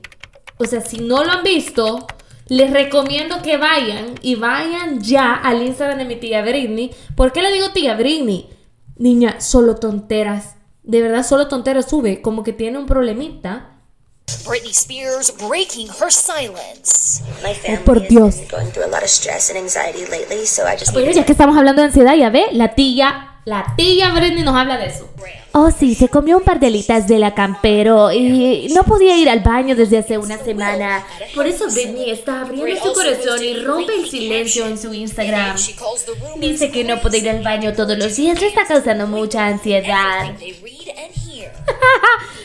O 0.58 0.64
sea, 0.64 0.80
si 0.80 0.98
no 0.98 1.24
lo 1.24 1.32
han 1.32 1.42
visto, 1.42 2.06
les 2.48 2.70
recomiendo 2.72 3.40
que 3.42 3.56
vayan 3.56 4.14
y 4.22 4.34
vayan 4.36 5.00
ya 5.00 5.34
al 5.34 5.62
Instagram 5.62 5.98
de 5.98 6.04
mi 6.04 6.16
tía 6.16 6.42
Britney. 6.42 6.90
¿Por 7.16 7.32
qué 7.32 7.42
le 7.42 7.52
digo 7.52 7.70
tía 7.70 7.94
Britney? 7.94 8.48
Niña, 9.00 9.40
solo 9.40 9.76
tonteras. 9.76 10.56
De 10.82 11.00
verdad, 11.00 11.24
solo 11.26 11.48
tonteras 11.48 11.86
sube. 11.88 12.20
Como 12.20 12.42
que 12.44 12.52
tiene 12.52 12.78
un 12.78 12.84
problemita. 12.84 13.78
Britney 14.46 14.72
Spears 14.72 15.32
breaking 15.48 15.88
her 15.88 16.12
silence. 16.12 17.22
My 17.42 17.54
family 17.54 17.82
por 17.84 17.98
has 18.02 18.08
Dios. 18.08 18.36
been 18.36 18.48
going 18.48 18.70
through 18.72 18.84
a 18.86 18.90
lot 18.90 19.02
of 19.02 19.08
stress 19.08 19.48
and 19.48 19.58
anxiety 19.58 20.04
lately, 20.10 20.46
so 20.46 20.62
I 20.66 20.76
just 20.78 20.94
Oye, 20.94 21.00
needed 21.06 21.16
ya 21.16 21.24
que 21.24 21.32
estamos 21.32 21.56
hablando 21.56 21.80
de 21.80 21.88
ansiedad, 21.88 22.14
ya 22.14 22.28
ve, 22.30 22.48
la 22.52 22.74
tía, 22.74 23.29
la 23.50 23.74
tía 23.76 24.10
Britney 24.14 24.44
nos 24.44 24.54
habla 24.54 24.78
de 24.78 24.86
eso. 24.86 25.08
Oh, 25.52 25.72
sí, 25.72 25.96
se 25.96 26.08
comió 26.08 26.38
un 26.38 26.44
par 26.44 26.60
de 26.60 26.68
alitas 26.68 27.08
de 27.08 27.18
la 27.18 27.34
campero 27.34 28.12
y 28.12 28.68
no 28.72 28.84
podía 28.84 29.16
ir 29.16 29.28
al 29.28 29.40
baño 29.40 29.74
desde 29.74 29.98
hace 29.98 30.18
una 30.18 30.38
semana. 30.38 31.04
Por 31.34 31.48
eso 31.48 31.64
Britney 31.68 32.10
está 32.10 32.42
abriendo 32.42 32.80
su 32.80 32.92
corazón 32.92 33.42
y 33.42 33.56
rompe 33.56 33.92
el 33.96 34.08
silencio 34.08 34.66
en 34.66 34.78
su 34.78 34.94
Instagram. 34.94 35.56
Dice 36.38 36.70
que 36.70 36.84
no 36.84 37.00
puede 37.00 37.18
ir 37.18 37.28
al 37.28 37.42
baño 37.42 37.72
todos 37.72 37.98
los 37.98 38.14
días, 38.14 38.40
le 38.40 38.46
está 38.46 38.64
causando 38.66 39.08
mucha 39.08 39.46
ansiedad. 39.46 40.32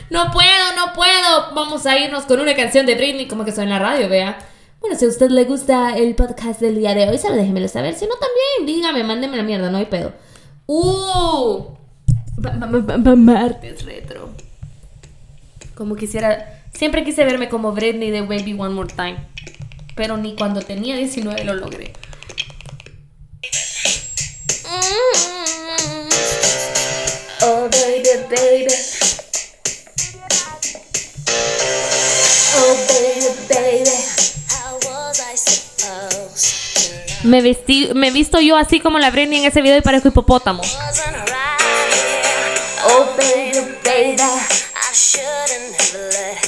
No 0.08 0.32
puedo, 0.32 0.76
no 0.78 0.94
puedo. 0.94 1.56
Vamos 1.56 1.88
a 1.88 1.98
irnos 1.98 2.26
con 2.26 2.40
una 2.40 2.56
canción 2.56 2.86
de 2.86 2.94
Britney 2.94 3.28
como 3.28 3.44
que 3.44 3.52
suena 3.52 3.76
en 3.76 3.82
la 3.82 3.90
radio, 3.90 4.08
vea. 4.08 4.38
Bueno, 4.80 5.00
si 5.00 5.06
a 5.06 5.08
usted 5.08 5.32
le 5.32 5.46
gusta 5.46 5.98
el 5.98 6.14
podcast 6.14 6.62
del 6.62 6.78
día 6.78 6.94
de 6.94 7.10
hoy, 7.10 7.18
solo 7.18 7.36
déjemelo 7.36 7.68
saber. 7.68 7.96
Si 7.96 8.06
no, 8.06 8.14
también, 8.14 8.68
dígame, 8.68 9.04
mándeme 9.04 9.36
la 9.36 9.42
mierda, 9.42 9.72
no 9.72 9.80
hay 9.80 9.86
pedo. 9.86 10.14
¡Uh! 10.68 11.76
Ma- 12.38 12.52
ma- 12.54 12.68
ma- 12.68 12.98
ma- 12.98 13.16
Martes 13.16 13.86
retro. 13.86 14.30
Como 15.76 15.96
quisiera. 15.96 16.62
Siempre 16.74 17.04
quise 17.04 17.24
verme 17.24 17.50
como 17.50 17.72
Britney 17.72 18.12
de 18.12 18.22
Baby 18.22 18.54
One 18.58 18.74
More 18.74 18.92
Time. 18.94 19.18
Pero 19.96 20.18
ni 20.18 20.36
cuando 20.36 20.62
tenía 20.62 20.96
19 20.98 21.44
lo 21.46 21.54
logré. 21.56 21.94
Oh, 27.42 27.70
baby, 27.70 28.10
baby. 28.30 28.74
Oh, 32.58 32.76
baby, 32.88 33.30
baby. 33.50 33.95
Me 37.26 37.42
vestí, 37.42 37.90
me 37.96 38.12
visto 38.12 38.40
yo 38.40 38.56
así 38.56 38.80
como 38.80 39.00
la 39.00 39.10
Brenny 39.10 39.38
en 39.38 39.46
ese 39.46 39.64
video 39.64 39.80
y 39.80 39.82
parezco 39.82 40.10
hipopótamo. 40.10 40.62
wasn't 40.62 41.16
right 41.28 41.60
here. 41.92 42.22
Oh, 42.86 43.16
baby, 43.18 43.66
baby, 43.84 44.22
I 44.22 44.94
shouldn't 44.94 45.74
have 45.82 45.96
let 46.14 46.46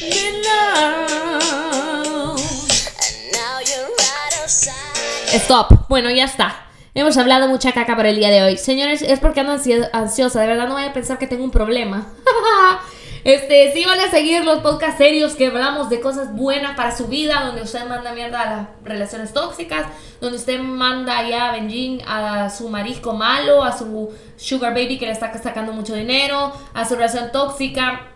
you 0.00 0.42
know. 0.42 2.36
And 2.36 3.32
now 3.32 3.58
you're 3.64 3.88
right 3.88 4.42
outside. 4.42 5.40
Stop. 5.40 5.88
Bueno, 5.88 6.10
ya 6.10 6.24
está. 6.24 6.67
Hemos 6.94 7.16
hablado 7.16 7.48
mucha 7.48 7.72
caca 7.72 7.96
para 7.96 8.08
el 8.10 8.16
día 8.16 8.30
de 8.30 8.42
hoy. 8.42 8.56
Señores, 8.56 9.02
es 9.02 9.20
porque 9.20 9.40
ando 9.40 9.52
ansi- 9.54 9.88
ansiosa. 9.92 10.40
De 10.40 10.46
verdad 10.46 10.66
no 10.68 10.74
vayan 10.74 10.90
a 10.90 10.94
pensar 10.94 11.18
que 11.18 11.26
tengo 11.26 11.44
un 11.44 11.50
problema. 11.50 12.06
Este, 13.24 13.72
sí 13.74 13.84
van 13.84 13.98
a 14.00 14.08
seguir 14.10 14.42
los 14.44 14.60
podcasts 14.60 14.96
serios 14.96 15.34
que 15.34 15.48
hablamos 15.48 15.90
de 15.90 16.00
cosas 16.00 16.34
buenas 16.34 16.76
para 16.76 16.96
su 16.96 17.08
vida, 17.08 17.42
donde 17.44 17.62
usted 17.62 17.84
manda 17.86 18.12
mierda 18.14 18.40
a 18.40 18.46
las 18.56 18.66
relaciones 18.84 19.34
tóxicas, 19.34 19.86
donde 20.20 20.38
usted 20.38 20.58
manda 20.60 21.28
ya 21.28 21.48
a 21.48 21.52
Benjin 21.52 22.00
a 22.06 22.48
su 22.48 22.68
marisco 22.70 23.12
malo, 23.14 23.64
a 23.64 23.76
su 23.76 24.14
sugar 24.38 24.72
baby 24.72 24.98
que 24.98 25.06
le 25.06 25.12
está 25.12 25.36
sacando 25.42 25.72
mucho 25.72 25.94
dinero, 25.94 26.52
a 26.72 26.84
su 26.86 26.94
relación 26.94 27.30
tóxica. 27.32 28.06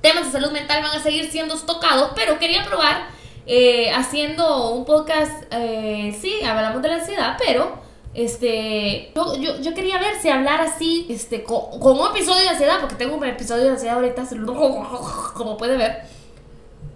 Temas 0.00 0.24
de 0.24 0.32
salud 0.40 0.50
mental 0.50 0.82
van 0.82 0.96
a 0.98 1.02
seguir 1.02 1.30
siendo 1.30 1.54
tocados, 1.58 2.12
pero 2.16 2.38
quería 2.38 2.64
probar 2.64 3.06
eh, 3.46 3.92
haciendo 3.94 4.70
un 4.72 4.84
podcast, 4.86 5.44
eh, 5.52 6.18
sí, 6.20 6.42
hablamos 6.42 6.82
de 6.82 6.88
la 6.88 6.94
ansiedad, 6.96 7.36
pero 7.38 7.78
este, 8.24 9.12
yo, 9.14 9.36
yo, 9.36 9.60
yo 9.60 9.74
quería 9.74 9.98
ver 9.98 10.16
si 10.20 10.28
hablar 10.28 10.60
así, 10.60 11.06
este, 11.08 11.44
con, 11.44 11.78
con 11.78 11.98
un 11.98 12.08
episodio 12.08 12.42
de 12.42 12.48
ansiedad, 12.48 12.80
porque 12.80 12.96
tengo 12.96 13.16
un 13.16 13.24
episodio 13.24 13.64
de 13.64 13.70
ansiedad 13.70 13.96
ahorita, 13.96 14.24
como 15.34 15.56
puede 15.56 15.76
ver. 15.76 16.02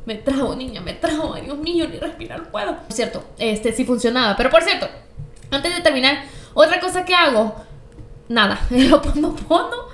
Me 0.05 0.17
trago, 0.17 0.57
niña, 0.57 0.81
me 0.81 0.95
trago, 0.95 1.35
ay 1.35 1.43
Dios 1.43 1.57
mío, 1.59 1.87
ni 1.89 1.99
respirar 1.99 2.51
puedo. 2.51 2.77
Es 2.89 2.97
cierto, 2.97 3.23
este 3.39 3.73
sí 3.73 3.85
funcionaba, 3.85 4.37
pero 4.37 4.51
por 4.51 4.65
cierto, 4.65 4.89
antes 5.53 5.73
de 5.73 5.81
terminar, 5.81 6.25
otra 6.55 6.81
cosa 6.81 7.05
que 7.05 7.15
hago, 7.15 7.55
nada, 8.29 8.61
lo 8.71 9.01
pongo 9.01 9.37
fondo 9.37 9.89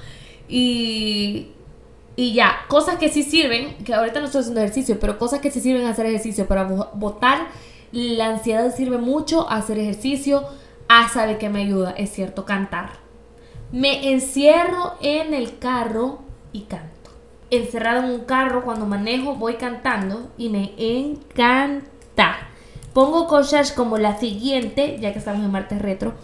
y 0.49 1.49
y 2.17 2.33
ya, 2.33 2.65
cosas 2.69 2.97
que 2.99 3.11
sí 3.11 3.23
sirven, 3.23 3.77
que 3.85 3.95
ahorita 3.95 4.19
no 4.19 4.27
estoy 4.27 4.41
haciendo 4.41 4.61
ejercicio, 4.61 4.99
pero 4.99 5.19
cosas 5.19 5.41
que 5.41 5.53
sí 5.53 5.61
sirven 5.61 5.87
hacer 5.87 6.07
ejercicio 6.07 6.49
para 6.49 6.65
botar 6.65 7.47
la 7.93 8.27
ansiedad 8.27 8.75
sirve 8.75 8.99
mucho 8.99 9.49
hacer 9.49 9.79
ejercicio. 9.79 10.45
Ah, 10.89 11.09
sabe 11.13 11.37
que 11.37 11.51
me 11.51 11.61
ayuda, 11.61 11.91
es 11.91 12.11
cierto, 12.11 12.47
cantar. 12.47 12.93
Me 13.71 14.11
encierro 14.11 14.95
en 15.03 15.35
el 15.35 15.59
carro 15.59 16.21
y 16.53 16.63
canto. 16.63 17.11
Encerrado 17.51 18.05
en 18.05 18.11
un 18.11 18.21
carro 18.21 18.65
cuando 18.65 18.87
manejo 18.87 19.35
voy 19.35 19.57
cantando 19.57 20.31
y 20.39 20.49
me 20.49 20.73
encanta. 20.79 22.49
Pongo 22.95 23.27
cosas 23.27 23.73
como 23.73 23.99
la 23.99 24.17
siguiente, 24.19 24.99
ya 24.99 25.13
que 25.13 25.19
estamos 25.19 25.45
en 25.45 25.53
martes 25.53 25.83
retro. 25.83 26.15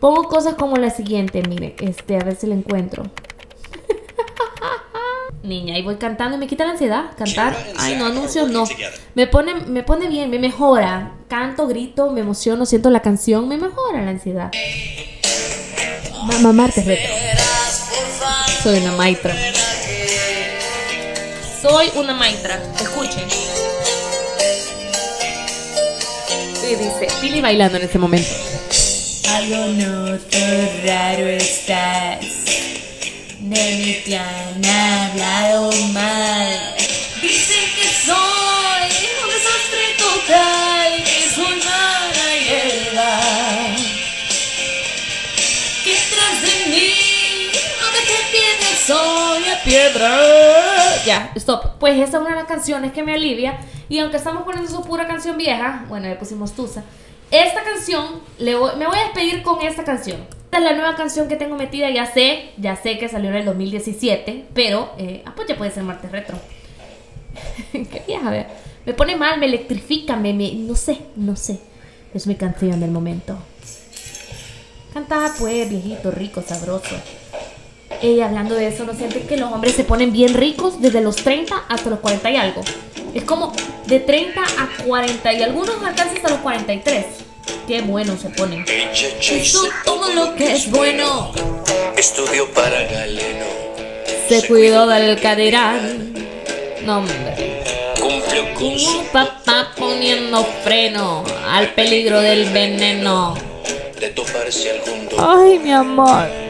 Pongo 0.00 0.24
cosas 0.24 0.54
como 0.54 0.76
la 0.76 0.90
siguiente, 0.90 1.42
mire, 1.48 1.76
este, 1.78 2.16
a 2.16 2.24
ver 2.24 2.34
si 2.34 2.48
la 2.48 2.56
encuentro. 2.56 3.04
Niña, 5.48 5.78
y 5.78 5.82
voy 5.82 5.96
cantando 5.96 6.36
y 6.36 6.40
me 6.40 6.46
quita 6.46 6.64
la 6.64 6.72
ansiedad. 6.72 7.10
Cantar. 7.16 7.56
Ay, 7.78 7.96
no, 7.96 8.06
anuncios 8.06 8.48
no. 8.48 8.64
Me 9.14 9.26
pone, 9.26 9.54
me 9.54 9.82
pone 9.82 10.08
bien, 10.08 10.30
me 10.30 10.38
mejora. 10.38 11.14
Canto, 11.28 11.66
grito, 11.66 12.10
me 12.10 12.20
emociono, 12.20 12.66
siento 12.66 12.90
la 12.90 13.00
canción, 13.00 13.48
me 13.48 13.56
mejora 13.56 14.02
la 14.02 14.10
ansiedad. 14.10 14.52
Mamá 16.24 16.52
Martes 16.52 16.84
Retro. 16.84 17.14
Soy 18.62 18.78
una 18.78 18.92
maitra. 18.92 19.34
Soy 21.62 21.90
una 21.96 22.14
maitra. 22.14 22.60
Escuchen. 22.80 23.24
Y 26.62 26.74
dice, 26.74 27.08
Pili 27.20 27.40
bailando 27.40 27.78
en 27.78 27.84
ese 27.84 27.98
momento. 27.98 28.28
Algo 29.30 29.66
noto 29.68 30.38
raro 30.84 31.26
estás. 31.28 32.57
De 33.48 33.76
mí 33.76 34.02
te 34.04 34.18
hablado 34.18 35.72
mal. 35.94 36.74
Dicen 37.22 37.64
que 37.76 37.88
soy 38.04 38.90
un 39.22 39.28
desastre 39.30 39.84
total. 39.96 40.90
Que 41.02 41.30
soy 41.34 41.56
mala 41.64 42.28
hierba. 42.44 43.10
Que 45.82 45.94
tras 46.10 46.42
de 46.42 46.54
mí, 46.68 46.92
donde 47.80 48.00
te 48.06 48.18
pierdes, 48.30 48.78
soy 48.86 49.42
a 49.48 49.62
piedra. 49.64 50.10
Ya, 51.06 51.32
stop. 51.36 51.78
Pues 51.80 51.94
esa 51.94 52.18
es 52.18 52.20
una 52.20 52.30
de 52.30 52.36
las 52.36 52.46
canciones 52.46 52.92
que 52.92 53.02
me 53.02 53.14
alivia. 53.14 53.60
Y 53.88 53.98
aunque 54.00 54.18
estamos 54.18 54.42
poniendo 54.42 54.70
su 54.70 54.84
pura 54.84 55.08
canción 55.08 55.38
vieja, 55.38 55.86
bueno, 55.88 56.06
le 56.06 56.16
pusimos 56.16 56.52
Tusa. 56.54 56.84
Esta 57.30 57.62
canción, 57.64 58.20
me 58.38 58.54
voy 58.56 58.98
a 58.98 59.04
despedir 59.04 59.42
con 59.42 59.62
esta 59.62 59.84
canción. 59.84 60.37
Esta 60.58 60.70
es 60.70 60.76
la 60.76 60.82
nueva 60.82 60.96
canción 60.96 61.28
que 61.28 61.36
tengo 61.36 61.54
metida, 61.54 61.88
ya 61.88 62.04
sé, 62.04 62.50
ya 62.56 62.74
sé 62.74 62.98
que 62.98 63.08
salió 63.08 63.30
en 63.30 63.36
el 63.36 63.44
2017, 63.44 64.46
pero, 64.54 64.90
eh, 64.98 65.22
ah, 65.24 65.32
pues 65.36 65.46
ya 65.46 65.56
puede 65.56 65.70
ser 65.70 65.84
martes 65.84 66.10
retro. 66.10 66.36
Qué 67.72 68.02
vieja, 68.08 68.28
ver. 68.28 68.48
Me 68.84 68.92
pone 68.92 69.14
mal, 69.14 69.38
me 69.38 69.46
electrifica, 69.46 70.16
me, 70.16 70.34
me- 70.34 70.52
no 70.54 70.74
sé, 70.74 70.98
no 71.14 71.36
sé. 71.36 71.60
Es 72.12 72.26
mi 72.26 72.34
canción 72.34 72.80
del 72.80 72.90
momento. 72.90 73.38
Cantaba 74.92 75.32
pues, 75.38 75.68
viejito, 75.70 76.10
rico, 76.10 76.42
sabroso. 76.44 76.96
Ella 78.02 78.26
hablando 78.26 78.56
de 78.56 78.66
eso, 78.66 78.82
¿no 78.82 78.94
sienten 78.94 79.28
que 79.28 79.36
los 79.36 79.52
hombres 79.52 79.74
se 79.74 79.84
ponen 79.84 80.10
bien 80.12 80.34
ricos 80.34 80.82
desde 80.82 81.00
los 81.02 81.14
30 81.14 81.54
hasta 81.68 81.88
los 81.88 82.00
40 82.00 82.32
y 82.32 82.36
algo? 82.36 82.62
Es 83.14 83.22
como 83.22 83.52
de 83.86 84.00
30 84.00 84.42
a 84.42 84.84
40 84.84 85.32
y 85.34 85.40
algunos 85.44 85.76
alcanzan 85.84 86.16
hasta 86.16 86.30
los 86.30 86.38
43. 86.40 87.06
Qué 87.66 87.82
bueno 87.82 88.16
se 88.16 88.30
ponen. 88.30 88.64
Eso 88.68 89.68
todo 89.84 90.12
lo 90.14 90.34
que 90.34 90.52
es 90.52 90.70
bueno. 90.70 91.32
Estudio 91.96 92.50
para 92.52 92.82
galeno. 92.84 93.44
Se 94.28 94.46
cuidó 94.46 94.86
del 94.86 95.20
cadirán. 95.20 96.14
No, 96.84 96.98
hombre. 96.98 97.62
Cumplió 98.00 98.54
con 98.54 98.64
Un 98.64 98.78
su 98.78 99.04
papá 99.12 99.72
poniendo 99.76 100.44
freno 100.64 101.24
al 101.48 101.72
peligro 101.74 102.20
del 102.20 102.50
veneno. 102.50 103.34
de 104.00 104.08
toparse 104.10 104.70
algún 104.70 105.08
do. 105.08 105.16
Ay, 105.18 105.58
mi 105.58 105.72
amor. 105.72 106.47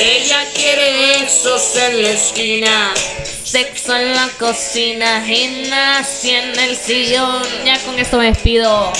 Ella 0.00 0.44
quiere 0.54 1.18
besos 1.18 1.74
en 1.74 2.02
la 2.04 2.10
esquina. 2.10 2.94
Sexo 3.42 3.96
en 3.96 4.14
la 4.14 4.28
cocina, 4.38 5.24
gimnasia 5.26 6.44
en 6.44 6.58
el 6.60 6.76
sillón. 6.76 7.42
Ya 7.64 7.78
con 7.80 7.98
esto 7.98 8.16
me 8.18 8.26
despido. 8.26 8.92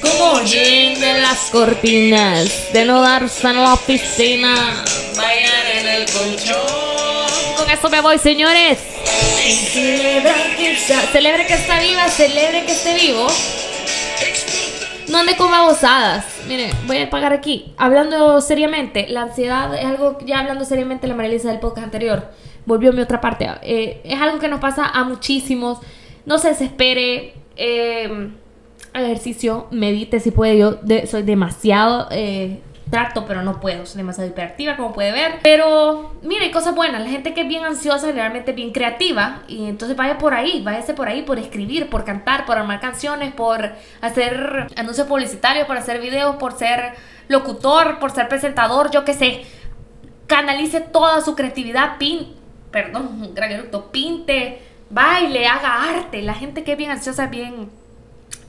Como 0.00 0.32
Oyen 0.34 1.00
de 1.00 1.20
las 1.20 1.38
cortinas, 1.50 2.72
de 2.72 2.84
no 2.84 3.00
darse 3.02 3.48
en 3.48 3.56
la 3.56 3.74
oficina. 3.74 4.84
bailar 5.16 5.66
en 5.78 5.88
el 5.88 6.06
colchón. 6.10 7.56
Con 7.56 7.68
esto 7.68 7.90
me 7.90 8.00
voy, 8.00 8.18
señores. 8.18 8.78
Celebra 9.72 10.34
que 10.56 10.72
está. 10.72 11.00
Celebre 11.10 11.46
que 11.46 11.54
está 11.54 11.80
viva, 11.80 12.08
celebre 12.08 12.64
que 12.64 12.72
esté 12.72 12.94
vivo. 12.94 13.26
No 15.10 15.18
ande 15.18 15.36
con 15.36 15.50
babosadas. 15.50 16.42
Mire, 16.46 16.70
voy 16.86 16.98
a 16.98 17.10
pagar 17.10 17.32
aquí. 17.32 17.72
Hablando 17.76 18.40
seriamente, 18.40 19.08
la 19.08 19.22
ansiedad 19.22 19.74
es 19.74 19.84
algo, 19.84 20.18
ya 20.24 20.38
hablando 20.38 20.64
seriamente, 20.64 21.06
la 21.08 21.14
Marilisa 21.16 21.48
del 21.50 21.58
podcast 21.58 21.84
anterior, 21.86 22.30
volvió 22.64 22.90
a 22.90 22.92
mi 22.92 23.00
otra 23.00 23.20
parte. 23.20 23.48
Eh, 23.62 24.00
es 24.04 24.20
algo 24.20 24.38
que 24.38 24.48
nos 24.48 24.60
pasa 24.60 24.86
a 24.86 25.04
muchísimos. 25.04 25.78
No 26.26 26.38
se 26.38 26.48
desespere. 26.48 27.34
Eh, 27.56 28.30
ejercicio, 28.94 29.66
medite 29.70 30.20
si 30.20 30.30
puede. 30.30 30.58
Yo 30.58 30.78
soy 31.06 31.22
demasiado. 31.22 32.08
eh, 32.10 32.60
trato, 32.90 33.24
pero 33.24 33.42
no 33.42 33.60
puedo. 33.60 33.86
Soy 33.86 33.98
demasiado 33.98 34.28
hiperactiva, 34.28 34.76
como 34.76 34.92
puede 34.92 35.12
ver. 35.12 35.38
Pero, 35.42 36.14
mire, 36.22 36.46
hay 36.46 36.50
cosas 36.50 36.74
buenas. 36.74 37.00
La 37.02 37.08
gente 37.08 37.32
que 37.32 37.42
es 37.42 37.48
bien 37.48 37.64
ansiosa, 37.64 38.08
generalmente 38.08 38.50
es 38.50 38.56
bien 38.56 38.72
creativa. 38.72 39.42
Y 39.48 39.68
entonces 39.68 39.96
vaya 39.96 40.18
por 40.18 40.34
ahí, 40.34 40.62
váyase 40.62 40.94
por 40.94 41.08
ahí, 41.08 41.22
por 41.22 41.38
escribir, 41.38 41.88
por 41.88 42.04
cantar, 42.04 42.44
por 42.44 42.58
armar 42.58 42.80
canciones, 42.80 43.32
por 43.32 43.72
hacer 44.00 44.66
anuncios 44.76 45.06
publicitarios, 45.06 45.66
por 45.66 45.76
hacer 45.76 46.00
videos, 46.00 46.36
por 46.36 46.52
ser 46.52 46.94
locutor, 47.28 47.98
por 47.98 48.10
ser 48.10 48.28
presentador, 48.28 48.90
yo 48.90 49.04
qué 49.04 49.14
sé. 49.14 49.42
Canalice 50.26 50.80
toda 50.80 51.20
su 51.22 51.34
creatividad, 51.34 51.96
pin, 51.98 52.34
perdón, 52.70 53.30
gran 53.34 53.52
eructo, 53.52 53.90
pinte, 53.90 54.60
baile, 54.90 55.46
haga 55.46 55.84
arte. 55.84 56.22
La 56.22 56.34
gente 56.34 56.64
que 56.64 56.72
es 56.72 56.78
bien 56.78 56.90
ansiosa 56.90 57.28
bien 57.28 57.70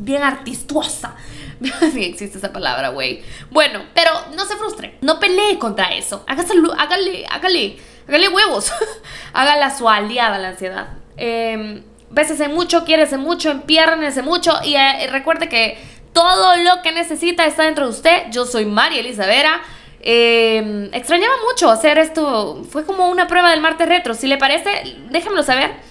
bien 0.02 0.24
artistuosa. 0.24 1.16
Sí 1.94 2.04
existe 2.04 2.40
esa 2.40 2.52
palabra, 2.52 2.90
güey. 2.90 3.22
Bueno, 3.52 3.84
pero 3.94 4.12
no 4.36 4.46
se 4.46 4.58
frustre. 4.58 4.98
No 5.02 5.20
pelee 5.20 5.60
contra 5.60 5.94
eso. 5.94 6.24
Hágase, 6.28 6.54
hágale, 6.78 7.26
hágale, 7.30 7.78
hágale 8.08 8.30
huevos. 8.30 8.72
Hágala 9.34 9.76
su 9.76 9.88
aliada 9.88 10.40
la 10.40 10.50
ansiedad. 10.50 10.88
Eh, 11.18 11.84
bésese 12.10 12.48
mucho, 12.48 12.84
quiérese 12.84 13.18
mucho, 13.18 13.52
empiérnese 13.52 14.24
mucho. 14.24 14.54
Y 14.64 14.76
eh, 14.76 15.08
recuerde 15.12 15.50
que 15.50 15.78
todo 16.14 16.56
lo 16.58 16.82
que 16.82 16.92
necesita 16.94 17.46
está 17.46 17.64
dentro 17.64 17.86
de 17.86 17.92
usted. 17.92 18.24
Yo 18.32 18.46
soy 18.46 18.66
María 18.66 19.02
Elizabeth. 19.02 19.62
Eh, 20.00 20.90
extrañaba 20.94 21.36
mucho 21.48 21.70
hacer 21.70 22.00
esto. 22.00 22.64
Fue 22.70 22.86
como 22.86 23.10
una 23.10 23.28
prueba 23.28 23.52
del 23.52 23.62
martes 23.62 23.88
retro. 23.88 24.16
Si 24.16 24.26
le 24.26 24.38
parece, 24.38 24.98
déjenmelo 25.12 25.44
saber. 25.44 25.91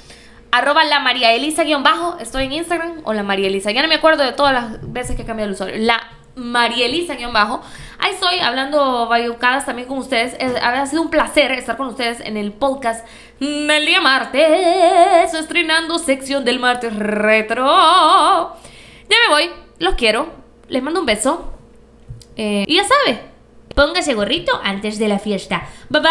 Arroba 0.53 0.85
la 0.85 1.01
María 1.01 1.33
Elisa 1.33 1.65
guion 1.65 1.83
bajo, 1.83 2.17
estoy 2.21 2.45
en 2.45 2.53
Instagram, 2.53 3.01
o 3.05 3.13
la 3.13 3.23
María 3.23 3.47
Elisa, 3.49 3.71
ya 3.71 3.83
no 3.83 3.89
me 3.89 3.95
acuerdo 3.97 4.25
de 4.25 4.33
todas 4.33 4.53
las 4.53 4.93
veces 4.93 5.17
que 5.17 5.23
he 5.23 5.27
cambiado 5.27 5.49
el 5.49 5.55
usuario, 5.55 5.77
la 5.79 6.01
María 6.35 6.87
Elisa 6.87 7.15
guion 7.17 7.33
bajo, 7.33 7.61
ahí 7.99 8.13
estoy 8.13 8.39
hablando 8.41 9.07
bayucadas 9.09 9.67
también 9.67 9.87
con 9.89 9.99
ustedes, 9.99 10.35
Es- 10.39 10.57
ha 10.63 10.87
sido 10.87 11.03
un 11.03 11.11
placer 11.11 11.53
estar 11.53 11.77
con 11.77 11.89
ustedes 11.89 12.21
en 12.21 12.37
el 12.37 12.53
podcast 12.53 13.07
del 13.41 13.87
día 13.87 14.01
martes, 14.01 15.35
estrenando 15.35 15.99
sección 15.99 16.45
del 16.45 16.59
martes 16.61 16.95
retro, 16.97 17.65
ya 19.09 19.17
me 19.29 19.35
voy, 19.35 19.51
los 19.79 19.95
quiero, 19.95 20.33
les 20.69 20.83
mando 20.83 21.01
un 21.01 21.07
beso, 21.07 21.53
eh, 22.37 22.65
y 22.67 22.77
ya 22.77 22.85
sabe, 22.85 23.29
Póngase 23.75 24.15
gorrito 24.15 24.61
antes 24.65 24.99
de 24.99 25.07
la 25.07 25.21
fiesta. 25.21 25.63
bye 25.89 26.01
bye. 26.01 26.11